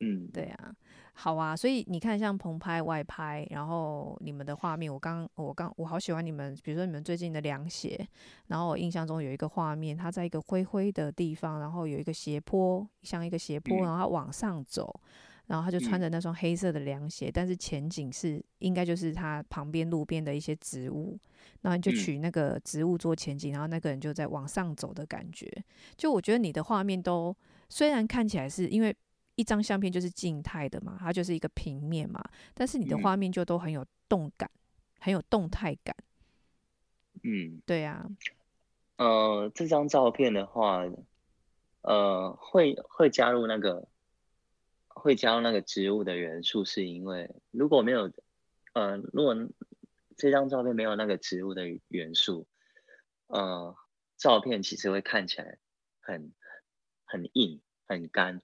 [0.00, 0.72] 嗯，对啊，
[1.12, 8.06] 好啊，所以你看，像棚拍、外拍，然后你们的画面，我刚我刚我好喜欢你们，比如说你们最近的凉鞋，
[8.46, 15.00] 然后我印象中有一个画面，它在一个灰灰的地方，然后有一个斜坡，像一个斜坡，然后它往上走，
[15.48, 21.18] 然后他就穿着那双黑色的凉鞋，但是前景是应该就是他旁边路边的一些植物，
[21.62, 25.50] 然后你就取那个植物做前景，然后那个人就在往上走的感觉，
[25.96, 27.36] 就我觉得你的画面都
[27.68, 28.96] 虽然看起来是因为。
[29.38, 32.20] 一张相片就是静态的嘛，它就是一个平面嘛，
[32.54, 35.94] 但是你的画面就都很有动感，嗯、很有动态感。
[37.22, 38.04] 嗯，对呀、
[38.96, 39.06] 啊。
[39.06, 40.84] 呃，这张照片的话，
[41.82, 43.86] 呃，会会加入那个
[44.98, 48.12] 会加入那个植物的元素，是因为如果没有，
[48.74, 49.34] 呃，如果
[50.16, 52.46] 这张照片没有那个植物的元素，
[53.28, 53.76] 呃，
[54.16, 55.58] 照片其实会看起来
[56.00, 56.32] 很
[57.04, 58.42] 很硬很干。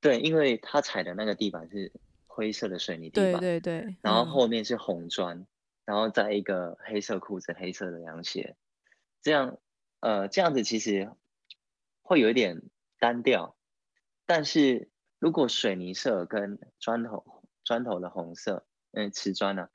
[0.00, 1.92] 对，因为他踩的那个地板是
[2.26, 5.46] 灰色的水泥地板，对对对，嗯、然后后面是红砖，
[5.84, 8.56] 然后再一个黑色裤子、黑色的凉鞋，
[9.22, 9.58] 这样，
[10.00, 11.10] 呃，这样子其实
[12.02, 12.62] 会有一点
[12.98, 13.56] 单调，
[14.26, 14.90] 但是
[15.22, 17.24] 如果水泥色跟砖头、
[17.62, 19.68] 砖头的红色，嗯，瓷砖呢、啊，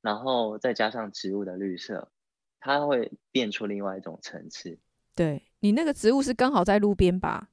[0.00, 2.12] 然后再加上植物的绿色，
[2.60, 4.78] 它会变出另外一种层次。
[5.16, 7.48] 对，你那个植物是刚好在路边吧？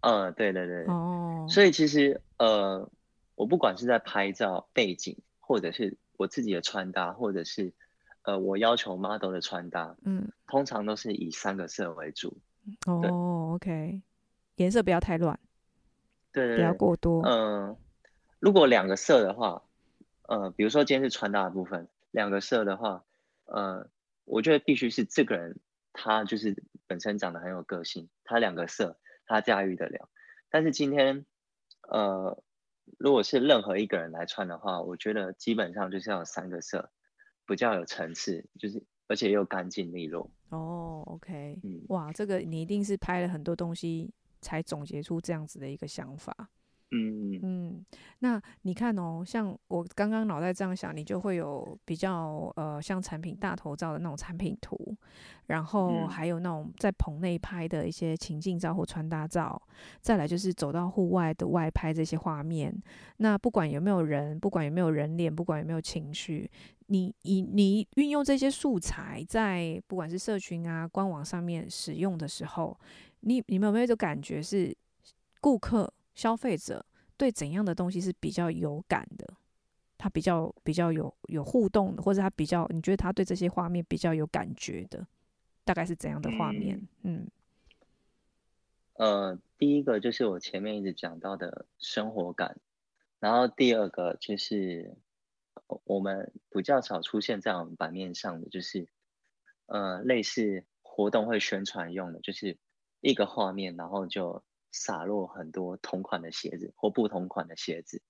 [0.00, 2.90] 嗯，对对对，哦，所以其实呃，
[3.34, 7.74] 我不管是在拍照背景，或者是我自己的穿搭，或者是
[8.22, 12.38] 呃我要求 model 的穿搭，嗯，通常都是以三个色为主。
[12.86, 14.00] 哦，OK，
[14.56, 15.38] 颜色不要太乱，
[16.44, 17.22] 对，不要过多。
[17.22, 17.78] 嗯、呃，
[18.38, 19.62] 如果两个色的话，
[20.22, 23.04] 呃，比如说今天是穿搭的部分，两个色的话，
[23.46, 23.88] 呃，
[24.24, 25.58] 我觉得必须是这个人
[25.92, 28.98] 他就是本身长得很有个性，他两个色。
[29.28, 30.08] 他驾驭得了，
[30.50, 31.26] 但是今天，
[31.88, 32.44] 呃，
[32.96, 36.92] 如果是任何一个人来穿的话，我觉得基本上就是要有三个色，
[37.44, 40.30] 比较有层次，就是而且又干净利落。
[40.50, 46.34] 哦，OK，嗯，哇，这个你一定是拍了很多东西才总结出这样子的一个想法。
[46.92, 47.84] 嗯嗯，
[48.20, 54.96] 那你看哦，像我刚刚脑袋这样想，你就会有比较呃像产品大头照的那种产品图，
[55.46, 59.60] 然后还有那种在棚内拍的一些情境照或穿搭照，
[60.00, 62.72] 再来就是走到户外的外拍这些画面。
[63.16, 66.48] 那不管有没有人，不管有没有人脸，不管有没有情绪，
[66.86, 72.78] 你你你运用这些素材在不管是社群啊、官网上面使用的时候，
[73.20, 74.76] 你你们有没有一种感觉是
[75.40, 75.92] 顾客？
[76.14, 76.86] 消费者
[77.18, 79.34] 对怎样的东西是比较有感的？
[79.98, 85.06] 他比较比较有有互动的，或者他比较你觉得他对这些画面比较有感觉的，
[85.64, 86.86] 大概是怎样的画面？
[87.02, 87.28] 嗯，
[88.94, 92.58] 呃，第一个就是我前面一直讲到的生活感，
[93.20, 94.96] 然后第二个就是
[95.84, 98.88] 我们比较少出现在我们版面上的，就是
[99.66, 102.56] 呃类似活动会宣传用的，就是
[103.00, 104.42] 一个画面，然后就。
[104.72, 108.02] 洒落很多同款的鞋子或不同款的鞋子，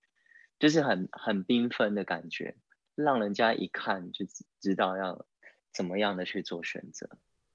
[0.59, 2.57] 就是很很缤纷的感觉，
[2.97, 4.27] 让人家一看就
[4.61, 5.27] 知道要
[5.73, 7.09] 怎么样的去做选择。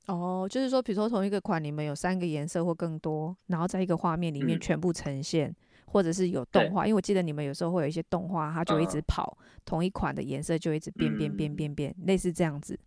[0.05, 5.55] 哦，就是说，比如说同一个款，你们有三个颜色或更多，然后在一个画面里面全部呈现，嗯、
[5.87, 12.79] 或者是有动画，因为我记得你们有时候会有一些动画，它就一直跑，嗯、同一款的颜色就一直变变变变变，类似这样子。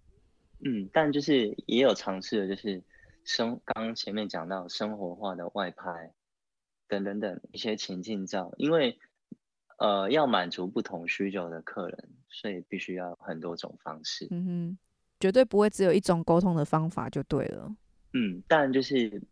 [0.60, 2.82] 嗯，但就是也有尝试的，就是。
[3.24, 6.12] 生刚刚前面讲到生活化的外拍，
[6.86, 8.98] 等等等一些情境照，因为
[9.78, 14.28] 呃要满足不同需求的客人，所以必须要很多种方式。
[14.30, 14.78] 嗯哼，
[15.18, 17.74] 绝对不会只有一种沟通的方法就对了。
[18.12, 19.22] 嗯，但就是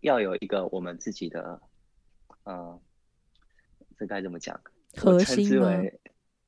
[0.00, 1.60] 要有一个我们自己的，
[2.44, 2.80] 呃，
[3.98, 4.58] 这该怎么讲？
[4.96, 5.66] 核心吗？
[5.66, 6.00] 我称之为，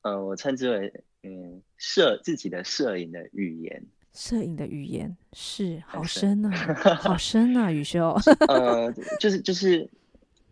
[0.03, 3.85] 呃，我称之为嗯摄自己的摄影的语言。
[4.17, 6.49] 摄影的语言是好深啊，
[6.97, 8.17] 好深啊，宇修。
[8.49, 9.87] 呃，就是就是，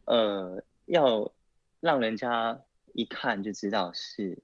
[0.05, 1.31] 呃，要
[1.79, 2.59] 让人家
[2.93, 4.37] 一看就知道是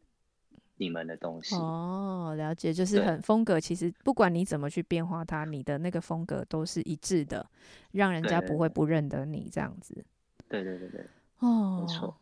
[0.78, 1.54] 你们的东西。
[1.54, 3.60] 哦，了解，就是很风格。
[3.60, 7.48] 其实不管你怎么去变化它，你的那个风格都是一致的，
[7.92, 10.04] 让人家不会不认得你这样子。
[10.50, 11.06] 对对对对，
[11.38, 12.18] 哦，没错。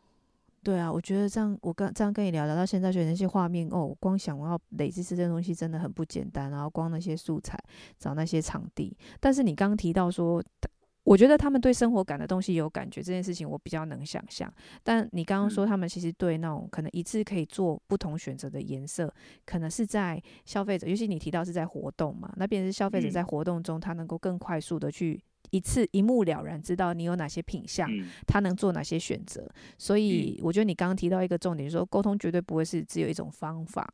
[0.63, 6.51] 对啊，我觉得这样，我刚这样跟你聊聊到现在，觉得那些画面哦，光想我要累积这些东西真的很不简单。
[6.51, 7.57] 然后光那些素材，
[7.97, 10.43] 找那些场地，但是你刚刚提到说，
[11.03, 14.53] 我觉得他们对生活感的东西有感觉这件事情，我比较能想象。
[14.83, 19.11] 但你刚刚说他们其实对那种可能一次可以做不同选择的颜色，
[19.45, 25.19] 可能是在消费者，尤其你提到是在活动嘛，那便是消费者在活动中，他能够更快速的去
[25.51, 27.89] 一次一目了然，知道你有哪些品相，
[28.27, 29.47] 他能做哪些选择。
[29.77, 33.87] 所以我觉得你刚刚提到一个重点，说沟通绝对不会是只有一种方法。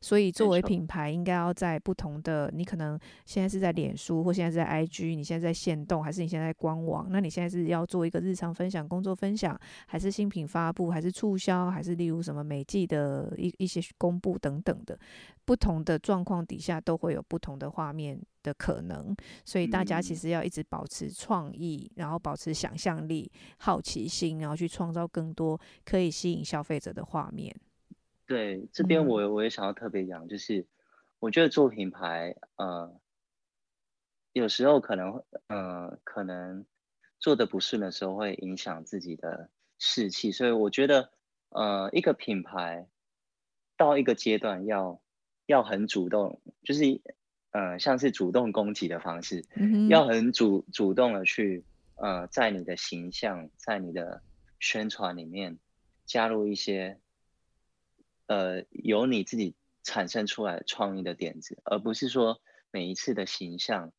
[0.00, 7.06] 所以作为品牌，应该要在不同的，你可能现在是在脸书，或现在是在 IG，你现在在线动，还是你现在在官网？
[7.10, 14.98] 那你现在是要做一个日常分享、工作分享，还是新品发布，还是促销，还是例如什么每季的一一些公布等等的，
[15.44, 19.14] 不同的状况底下都会有不同的画面的可能。
[19.44, 27.54] 所以大家其实要一直保持创意，然后保持想象力、好奇心，然后去创造更多可以吸引消费者的画面。
[28.26, 30.64] 对，这边我我也想要特别讲，就是
[31.18, 32.94] 我觉得做品牌，呃，
[34.32, 36.64] 有时候可能，呃，可能
[37.18, 41.10] 做的不顺的时候会影响自己的士气，所以我觉得，
[41.48, 42.86] 呃，一个品牌
[43.76, 45.02] 到一个阶段要
[45.46, 47.00] 要很主动，就是，
[47.50, 51.64] 呃，像是主动攻击的方式，嗯、要很主主动的去，
[51.96, 54.22] 呃，在你的形象，在你的
[54.58, 55.58] 宣传里面
[56.06, 56.98] 加入一些。
[58.26, 62.40] 呃，由你自己产生出来创意的点子，而不是说
[62.70, 63.90] 每一次的形象，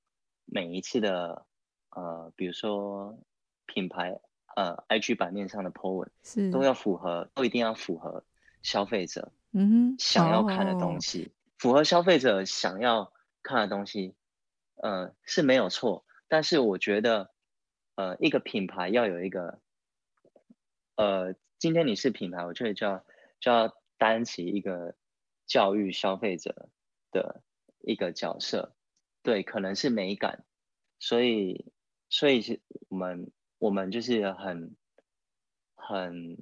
[0.46, 1.46] 每一次的
[1.90, 3.20] 呃，比如说
[3.66, 4.22] 品牌
[4.56, 8.24] 呃，IG 版面上的 po 文，是都要符合，都一定要符合
[8.64, 13.12] 消费者嗯哼想要看的东西，嗯、符合消费者想要
[13.44, 14.16] 看的东西，
[14.76, 17.32] 呃是没有错，但是我觉得
[17.96, 19.60] 呃一个品牌要有一个
[20.96, 23.06] 呃，今天你是品牌，我觉得就要
[23.40, 23.76] 就要。
[24.02, 24.96] 担起一个
[25.46, 26.70] 教育消费者
[27.12, 27.44] 的
[27.82, 28.76] 一个角色，
[29.22, 30.44] 对，可能是美感，
[30.98, 31.72] 所以，
[32.10, 34.76] 所以是我们，我们就是很，
[35.76, 36.36] 很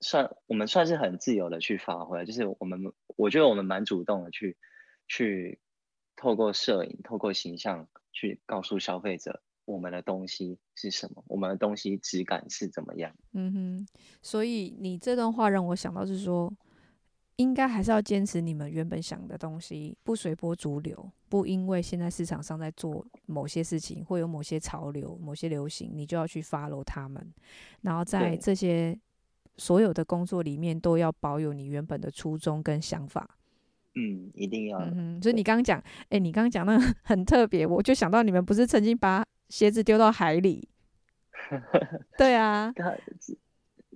[0.00, 4.56] 算，我们算是很自由的去发挥，就是我们，我觉得我们蛮主动的去，
[5.06, 5.60] 去
[6.20, 9.40] 透过摄影，透过形象去告诉消费者。
[9.64, 11.24] 我们的东西是什么？
[11.28, 13.12] 我们的东西质感是怎么样？
[13.32, 13.86] 嗯哼，
[14.20, 16.52] 所以你这段话让我想到是说。
[17.36, 27.32] 应该还是要坚持你们原本想的东西，不随波逐流，不因为现在市场上在做某些事情，会有某些潮流、某些流行，你就要去 follow 他们。
[27.80, 28.94] 然后在这些
[29.56, 33.38] 所有的工作里面，都要保有你原本的初衷跟想法。
[33.94, 34.78] 嗯，一定要。
[34.80, 40.68] 嗯，所以你刚刚讲，哎，你刚刚讲那个 很特别，我就想到你们不是曾经把鞋子丢到海里？
[42.18, 42.96] 对啊，它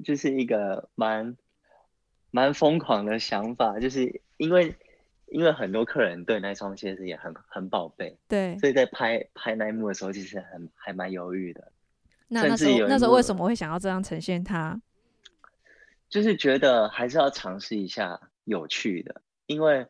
[0.05, 1.37] 就是一个蛮。
[2.37, 4.75] 蛮疯狂的想法，就是因为
[5.27, 11.71] 因为很多客人对那双鞋子也很很宝贝，对，所以在拍拍那一幕的时候，其实很还蛮犹豫的。
[12.27, 14.83] 那那时候那时候为什么会想要这样呈现它？
[16.09, 19.87] 就是觉得还是要尝试一下有趣的，因为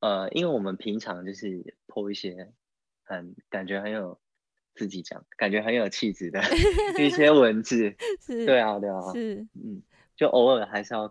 [0.00, 2.52] 呃，因为我们平常就是 po 一些
[3.02, 4.18] 很感觉很有
[4.74, 6.40] 自己讲，感觉很有气质的
[6.98, 9.82] 一些文字， 是，对啊，对啊，是，嗯，
[10.16, 11.10] 就偶尔还是要。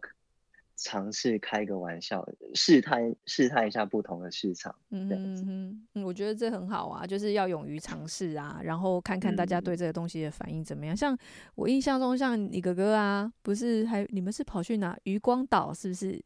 [0.76, 4.76] 尝试开个玩笑，试探试探一下不同的市场。
[4.90, 10.96] 嗯嗯嗯，我觉得这很好啊，就是要勇于尝试啊，然后看看大家对这个东西的反应怎么样。
[10.96, 11.18] 嗯、像
[11.54, 16.22] 我印象中，像你哥哥啊，不是还你们是跑去哪渔光岛是不是？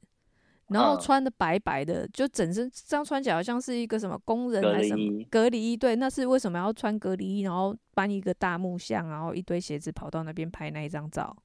[0.69, 5.77] 然后穿的白白的，嗯、就整身这样穿起来好像是一个什么工人还是什么隔离衣？
[5.77, 7.41] 对，那是为什么要穿隔离衣？
[7.41, 11.35] 然后搬一个大木箱，然后一堆鞋子跑到那边拍那一张照？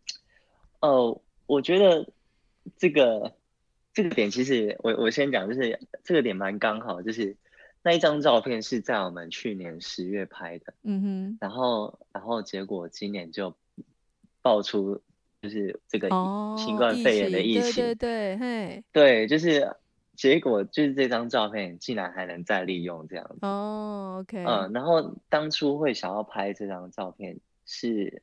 [0.80, 2.06] 哦，我觉得。
[2.78, 3.36] 这个
[3.92, 7.36] 这个点其实我我先讲，就是这个点蛮刚好，就是
[7.82, 13.54] 那一张照片是在我们去年十月拍的，嗯哼，然后然后结果今年就
[14.40, 15.02] 爆出
[15.44, 16.08] 就是这个
[16.56, 19.76] 新冠肺炎的疫情，对对对，嘿，对，就是
[20.16, 28.22] 结果就是这张照片竟然还能再利用这样子，哦，OK，嗯，然后当初会想要拍这张照片是，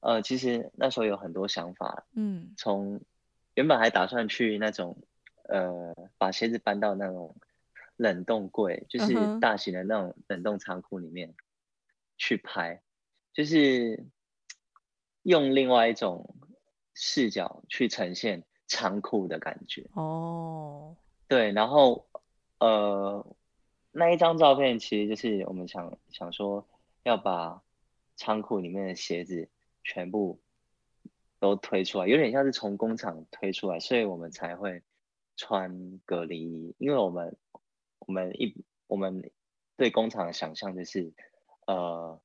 [0.00, 3.00] 呃，其实那时候有很多想法，嗯，从
[3.54, 4.98] 原本还打算去那种，
[5.48, 7.34] 呃，把鞋子搬到那种
[7.96, 11.32] 冷冻柜，就是大型的那种冷冻仓库里面
[12.18, 12.82] 去拍，
[13.32, 14.04] 就是
[15.26, 16.34] 用另外一种
[16.94, 19.90] 视角去呈现仓库的感觉。
[19.94, 20.96] 哦，
[21.28, 22.06] 对，然后
[22.58, 23.26] 呃，
[23.90, 26.66] 那一张照片其实就是我们想想说
[27.02, 27.62] 要把
[28.14, 29.48] 仓库里面的鞋子
[29.82, 30.40] 全部。
[31.38, 34.82] 都推出来，有点像是从工厂推出来，所以我们才会
[35.36, 36.74] 穿隔离衣。
[36.78, 37.36] 因为我们，
[37.98, 39.30] 我们一我们
[39.76, 41.12] 对工厂的想象就是，
[41.66, 42.18] 呃，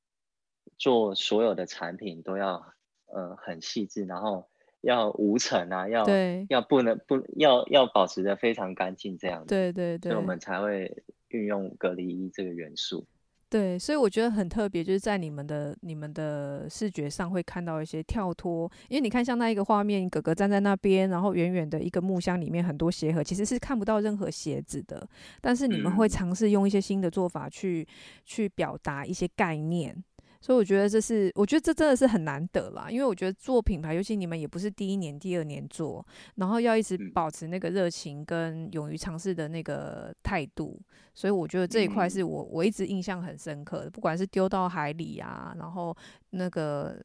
[0.78, 2.72] 做所有的产品都要
[3.12, 4.44] 呃很细致，然后
[4.80, 9.48] 要无尘啊，要对要不能不要要保持的非常干净这样子。
[9.48, 13.06] 对对对，所以我们才会运用隔离衣这个元素。
[13.48, 25.06] 对，所以我觉得很特别，就是在你们的你们的视觉上会看到一些跳脱，因为你看像那一个画面，哥哥站在那边，然后远远的一个木箱里面很多鞋盒，其实是看不到任何鞋子的，
[25.42, 27.86] 但是你们会尝试用一些新的做法去
[28.24, 30.02] 去表达一些概念。
[30.42, 40.76] 所以我觉得这是，我觉得这真的是很难得啦，因为我觉得做品牌，尤其你们也不是第一年、第二年做，然后要一直保持那个热情跟勇于尝试的那个态度，
[41.14, 45.96] 所以我觉得这一块是我我一直印象很深刻的，不管是丢到海里啊，然后
[46.30, 47.00] 那个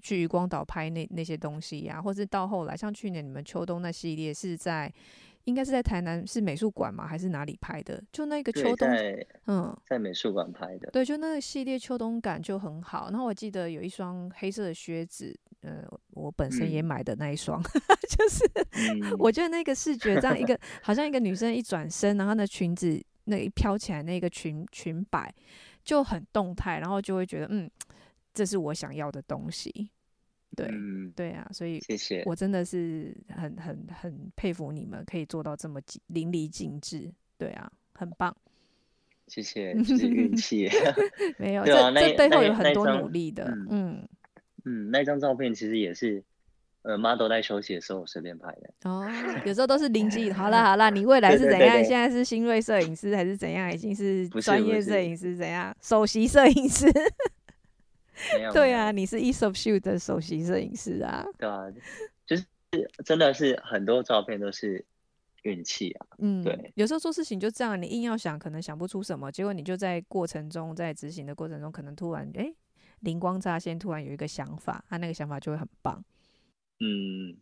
[0.00, 4.90] 去渔光岛拍那那些东西呀、啊，或是到后来像去年你们秋冬那系列是在。
[5.46, 7.06] 应该是在台南是美术馆吗？
[7.06, 8.02] 还是哪里拍的？
[8.12, 8.88] 就那个秋冬，
[9.46, 10.90] 嗯，在美术馆拍的。
[10.90, 13.10] 对，就那个系列秋冬感就很好。
[13.10, 17.80] 然后我记得有一双黑色的靴子，呃，我本身也买的那一双，嗯、
[18.10, 25.32] 就是、嗯、我觉得那个视觉这样一个，好像一个女生一转身，然后那裙子那一飘起来，那个裙裙摆
[25.84, 27.70] 就很动态，然后就会觉得，嗯，
[28.34, 29.90] 这是我想要的东西。
[30.56, 38.34] 对，嗯，对啊，所以谢谢，我真的是很很很佩服你们可以做到这么淋漓尽致，对啊，很棒。
[39.28, 40.68] 谢谢，是运 气。
[41.36, 44.08] 没有，这、啊、这背后有很多努力的，嗯
[44.64, 46.22] 嗯，那张照片其实也是，
[46.82, 48.88] 呃，model 在休息的时候我随便拍的。
[48.88, 49.04] 哦，
[49.44, 50.30] 有时候都是灵机。
[50.32, 51.58] 好啦 好啦，你未来是怎样？
[51.58, 53.70] 对对对对，现在是新锐摄影师还是怎样？
[53.72, 55.76] 已经是专业摄影师怎样？
[55.82, 56.86] 首席摄影师。
[58.52, 61.24] 对啊，你是 Aesop Shoot 的首席摄影师啊。
[61.38, 61.66] 对啊，
[62.26, 62.44] 就是
[63.04, 64.84] 真的是很多照片都是
[65.42, 66.06] 运气啊。
[66.18, 72.52] 嗯，对，有时候做事情就这样，你硬要想，可能想不出什么，结果你就在过程中，在执行的过程中，可能突然哎
[73.00, 76.02] 灵光乍现，突然有一个想法，他、啊、那个想法就会很棒。
[76.80, 77.36] 嗯，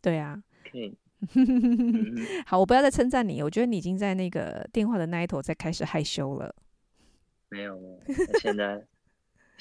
[0.00, 0.42] 对啊。
[0.70, 0.96] 可以。
[2.46, 6.54] 好，我不要再称赞你，我觉得你已经在那个电话的那一头在开始害羞了。
[7.48, 7.78] 没有，
[8.40, 8.84] 现在。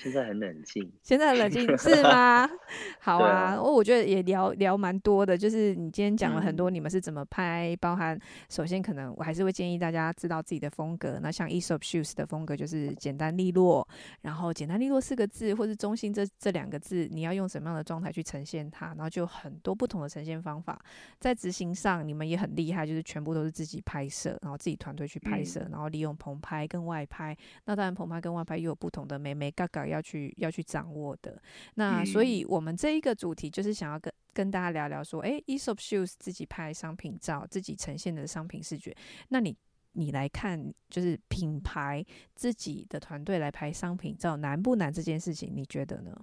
[0.02, 2.50] 现在很冷静，现在很冷静 是吗？
[3.00, 11.20] 好啊，我、啊、我觉得也聊聊蛮多的，就是你今天讲了很多，你们是怎么拍，嗯、包含首先可能我还是会建议大家知道自己的风格。
[11.22, 13.88] 那像 Aesop Shoes 的风格就是简单利落，
[14.22, 20.82] 然后简单利落四个字或是中心这这两个字，你要用什么样的状态去呈现它，然后就很多不同的呈现方法。
[21.20, 27.38] 在执行上，你们也很厉害，就是全部都是自己拍摄，然后自己团队去拍摄，然后利用棚拍跟外拍。
[27.66, 29.91] 那当然棚拍跟外拍又有不同的眉眉角角。
[29.92, 31.42] 要去要去掌握的，
[31.76, 38.96] 那所以我们这一个主题就是想要跟跟大家聊聊说，诶，Aesop Shoes 自己拍商品照，自己呈现的商品视觉，
[39.28, 39.56] 那你
[39.92, 44.92] 你来看，就是品牌自己的团队来拍商品照难不难？
[44.92, 46.18] 这件事情你觉得呢？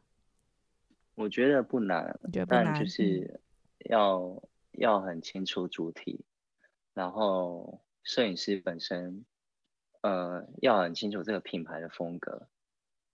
[1.14, 3.40] 我觉得不难，觉得不难，但就是
[3.90, 4.42] 要、嗯、
[4.72, 6.24] 要很清楚主题，
[6.94, 9.24] 然后摄影师本身，
[10.00, 12.48] 呃，要很清楚这个品牌的风格。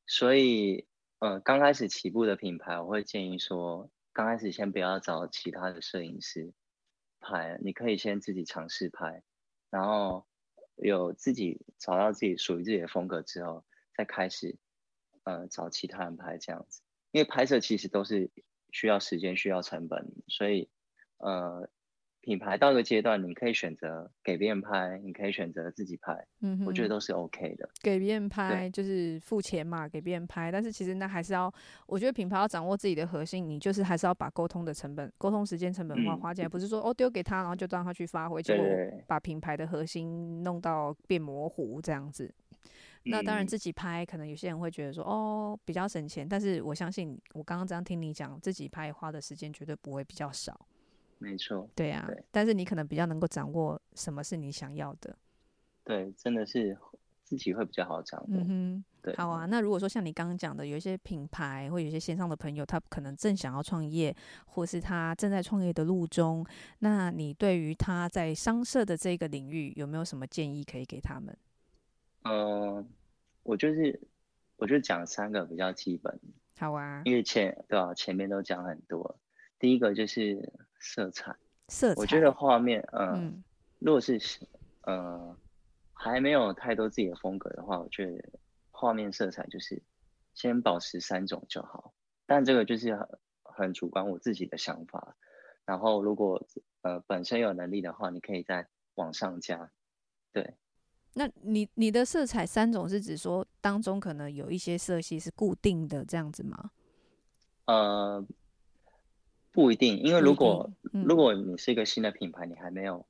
[0.07, 0.87] 所以，
[1.19, 6.53] 呃，刚开始起步的品牌，我会建议说，刚开始先不要找其他的摄影师
[7.21, 9.23] 拍，你可以先自己尝试拍，
[9.71, 10.27] 然后
[10.77, 13.65] 有自己找到自己属于自己的风格之后，
[13.97, 14.59] 再开始，
[15.25, 16.83] 呃，找其他人拍这样子。
[17.11, 18.31] 因为拍摄其实都是
[18.73, 20.69] 需要时间、需要成本，所以，
[21.19, 21.69] 呃。
[22.25, 27.69] 品牌到一个阶段，你可以选择给别人拍，你可以选择自己拍，嗯，我觉得都是 OK 的。
[27.83, 31.53] 给别人拍就是付钱嘛，给别人拍，但是其实那还是要，
[31.87, 38.65] 我觉得品牌要掌握自己的核心，你就是还是要把沟通的成本、沟通时间成本花花进来，不是说哦丢给他，然后就让他去发挥，结果
[39.07, 42.33] 把品牌的核心弄到变模糊这样子。
[43.07, 50.59] 那当然自己拍，可能有些人会觉得说哦比较省钱，但是我相信我刚刚这样听你讲，自己拍花的时间绝对不会比较少。
[51.25, 55.17] 没错，对啊对，但是你可能比较能够掌握什么是你想要的，
[55.83, 56.77] 对，真的是
[57.25, 58.27] 自己会比较好掌握。
[58.29, 59.47] 嗯哼，对，好啊。
[59.47, 64.15] 那如果说像你刚刚讲的，有一些品牌或有一些线上的朋友，他可能正想要创业，
[64.47, 66.45] 或是他正在创业的路中，
[66.81, 71.37] 那你对于他在商社的这个领域有没有什么建议可以给他们？
[72.25, 72.85] 呃，
[73.43, 73.99] 我就是，
[74.57, 76.21] 我就讲三个比较基本。
[76.59, 79.19] 好啊，因为前对啊，前面都讲很多。
[79.59, 80.53] 第一个就是。
[80.85, 81.35] 色彩，
[81.69, 83.43] 色彩，我觉得画面，呃、嗯，
[83.79, 84.21] 如果是，
[84.83, 85.35] 呃，
[85.95, 88.23] 还没有太多自己的风格的话，我觉得
[88.71, 89.83] 画面色彩就是
[90.35, 91.95] 先保持三种就好。
[92.27, 93.09] 但这个就是很
[93.43, 95.17] 很主观，我自己的想法。
[95.65, 96.47] 然后如果
[96.83, 99.71] 呃本身有能力的话，你可以再往上加。
[100.33, 100.55] 对，
[101.15, 106.71] 那你你的色彩三种是指说当中可能有一些色系是固定的这样子吗？
[107.65, 108.23] 呃。
[109.55, 113.07] 不一定，因为如果、嗯、如果你是一个新的品牌，你还没有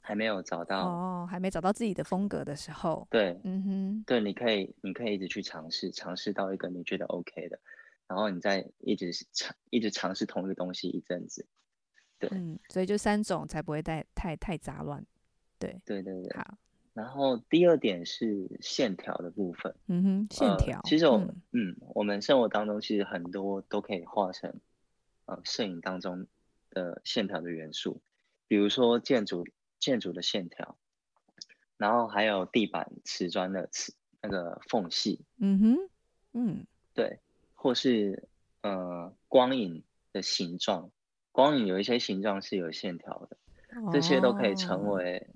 [0.00, 7.58] 还没有找到哦，还没找到自己的风格的时候，对，嗯哼，对，你可以，你可以一直去尝试，尝试到一个你觉得 OK 的，
[8.06, 11.44] 然后你再一直尝，一直尝试同一个东西一阵子，
[12.20, 15.04] 对，嗯，所以就三种才不会太太太杂乱，
[15.58, 16.56] 对，对对对，好。
[16.94, 21.16] 然后第二点是线条的部分，嗯哼，线条，呃、其实我
[21.52, 24.52] 嗯，我们生活当中其实很多都可以画成，
[25.28, 26.26] 呃，摄影当中
[26.70, 28.02] 的线条的元素，
[28.48, 29.46] 比如说建筑。
[29.80, 30.76] 建筑的线条，
[31.76, 35.76] 然后还有地板瓷砖的瓷那个缝隙，嗯哼，
[36.32, 37.20] 嗯，对，
[37.54, 38.28] 或是
[38.62, 40.90] 呃光影的形状，
[41.30, 43.36] 光影有一些形状是有线条的，
[43.80, 45.28] 哦，这些都可以成为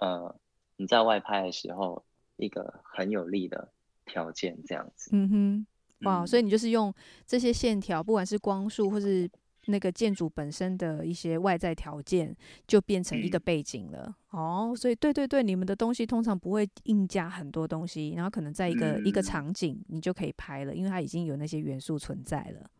[0.00, 0.34] 呃
[0.74, 3.72] 你在外拍的时候一个很有力的
[4.06, 5.10] 条件，这样子。
[5.12, 5.66] 嗯哼，
[6.04, 6.92] 哇，嗯，所以你就是用
[7.26, 9.30] 这些线条，不管是光束或是。
[9.66, 12.36] 那个建筑本身的一些外在条件
[12.66, 22.70] 就变成一个背景了、嗯、哦，所以对对对，你们的东西通常不会硬加很多东西，然后可能在一个、嗯、一个场景你就可以拍了，因为它已经有那些元素存在了。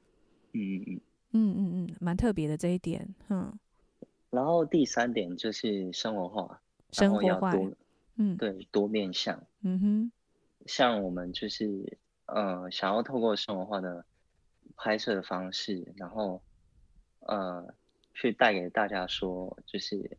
[0.52, 1.00] 嗯嗯嗯。
[1.32, 3.50] 嗯嗯，蛮特别的这一点，嗯。
[4.28, 6.60] 然后第三点就是生活化，
[6.90, 7.54] 生活化，
[8.16, 10.12] 嗯，对，多面向，嗯哼，
[10.66, 11.96] 像我们就是
[12.26, 14.04] 呃，想要透过生活化的
[14.76, 16.42] 拍摄的方式，然后。
[17.26, 17.74] 呃，
[18.12, 20.18] 去带给大家说，就是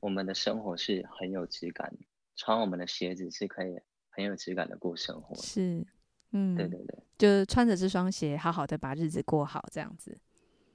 [0.00, 1.94] 我们的生活是很有质感，
[2.34, 3.78] 穿我们的鞋子是可以
[4.08, 5.34] 很有质感的过生活。
[5.34, 5.86] 是，
[6.30, 10.18] 嗯，对对对，就穿着这双鞋，好好的把日子过好，这样子。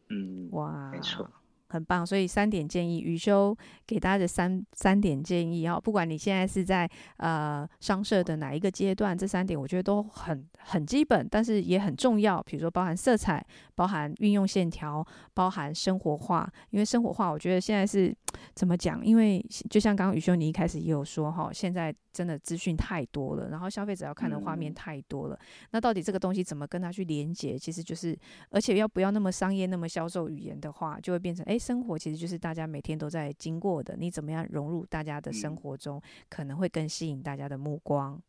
[0.09, 1.27] 嗯，哇，没错。
[1.69, 3.55] 很棒，所以三点建议，宇修
[3.87, 12.41] 给大家的三三点建议哈，不管你现在是在呃商社的哪一个阶段，这三点我觉得都很很基本，但是也很重要。
[12.43, 16.49] 比如说包含色彩，包含运用线条，包含生活化。
[16.69, 18.15] 因为生活化，我觉得现在是
[18.53, 19.05] 怎么讲？
[19.05, 27.59] 因为就像刚刚宇修你一开始也有说哈，现在真的资讯太多了，然后消费者要看的画面太多了，嗯，那到底这个东西怎么跟他去连接？
[27.59, 28.17] 其实就是，
[28.49, 31.59] 而且要不要那么商业，那么销售语言的话，就会变成哎。
[31.65, 38.21] 生活其实就是大家每天都在经过的，你怎么样融入大家的生活中，嗯、可能会更吸引大家的目光。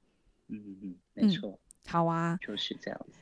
[0.49, 1.59] 嗯嗯嗯，没错、嗯。
[1.87, 3.18] 好啊，就是这样子。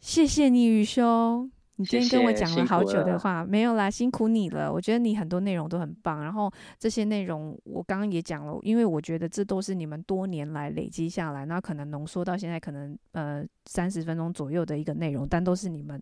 [0.00, 4.72] 谢谢你，宇修，你今天跟我讲了好久的话，没有啦，辛苦你了。
[4.72, 16.00] 我觉得你很多内容都很棒，然后这些内容我刚刚也讲了，因为我觉得这都是你们多年来累积下来，那可能浓缩到现在可能呃三十分钟左右的一个内容，但都是你们。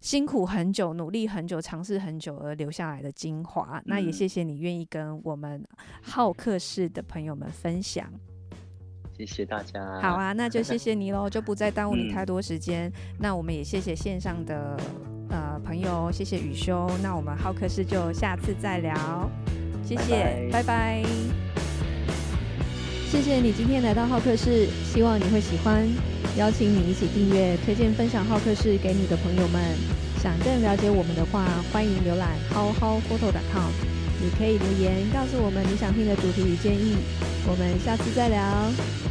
[0.00, 5.60] 辛苦很久，努力很久，尝试很久而留下来的精华，嗯，那也谢谢你愿意跟我们
[6.02, 8.08] 好客室的朋友们分享。
[9.18, 10.00] 谢谢大家。
[10.00, 12.92] 好啊，那就谢谢你喽，就不再耽误你太多时间，嗯。
[13.18, 14.76] 那我们也谢谢线上的
[15.30, 16.88] 呃朋友，谢谢宇修。
[17.02, 19.28] 那我们浩客室就下次再聊，
[19.84, 20.62] 谢谢，拜拜。
[20.62, 21.04] 拜拜
[23.10, 25.88] 谢谢你今天来到浩客室，希望你会喜欢。
[26.36, 29.60] 邀请你一起订阅、推荐、分享浩客室给你的朋友们。
[30.22, 33.70] 想更了解我们的话，欢迎浏览 howhowphoto.com。
[34.20, 36.96] 你可以留言告诉我们你想听的主题与建议。
[37.48, 39.07] 我们下次再聊。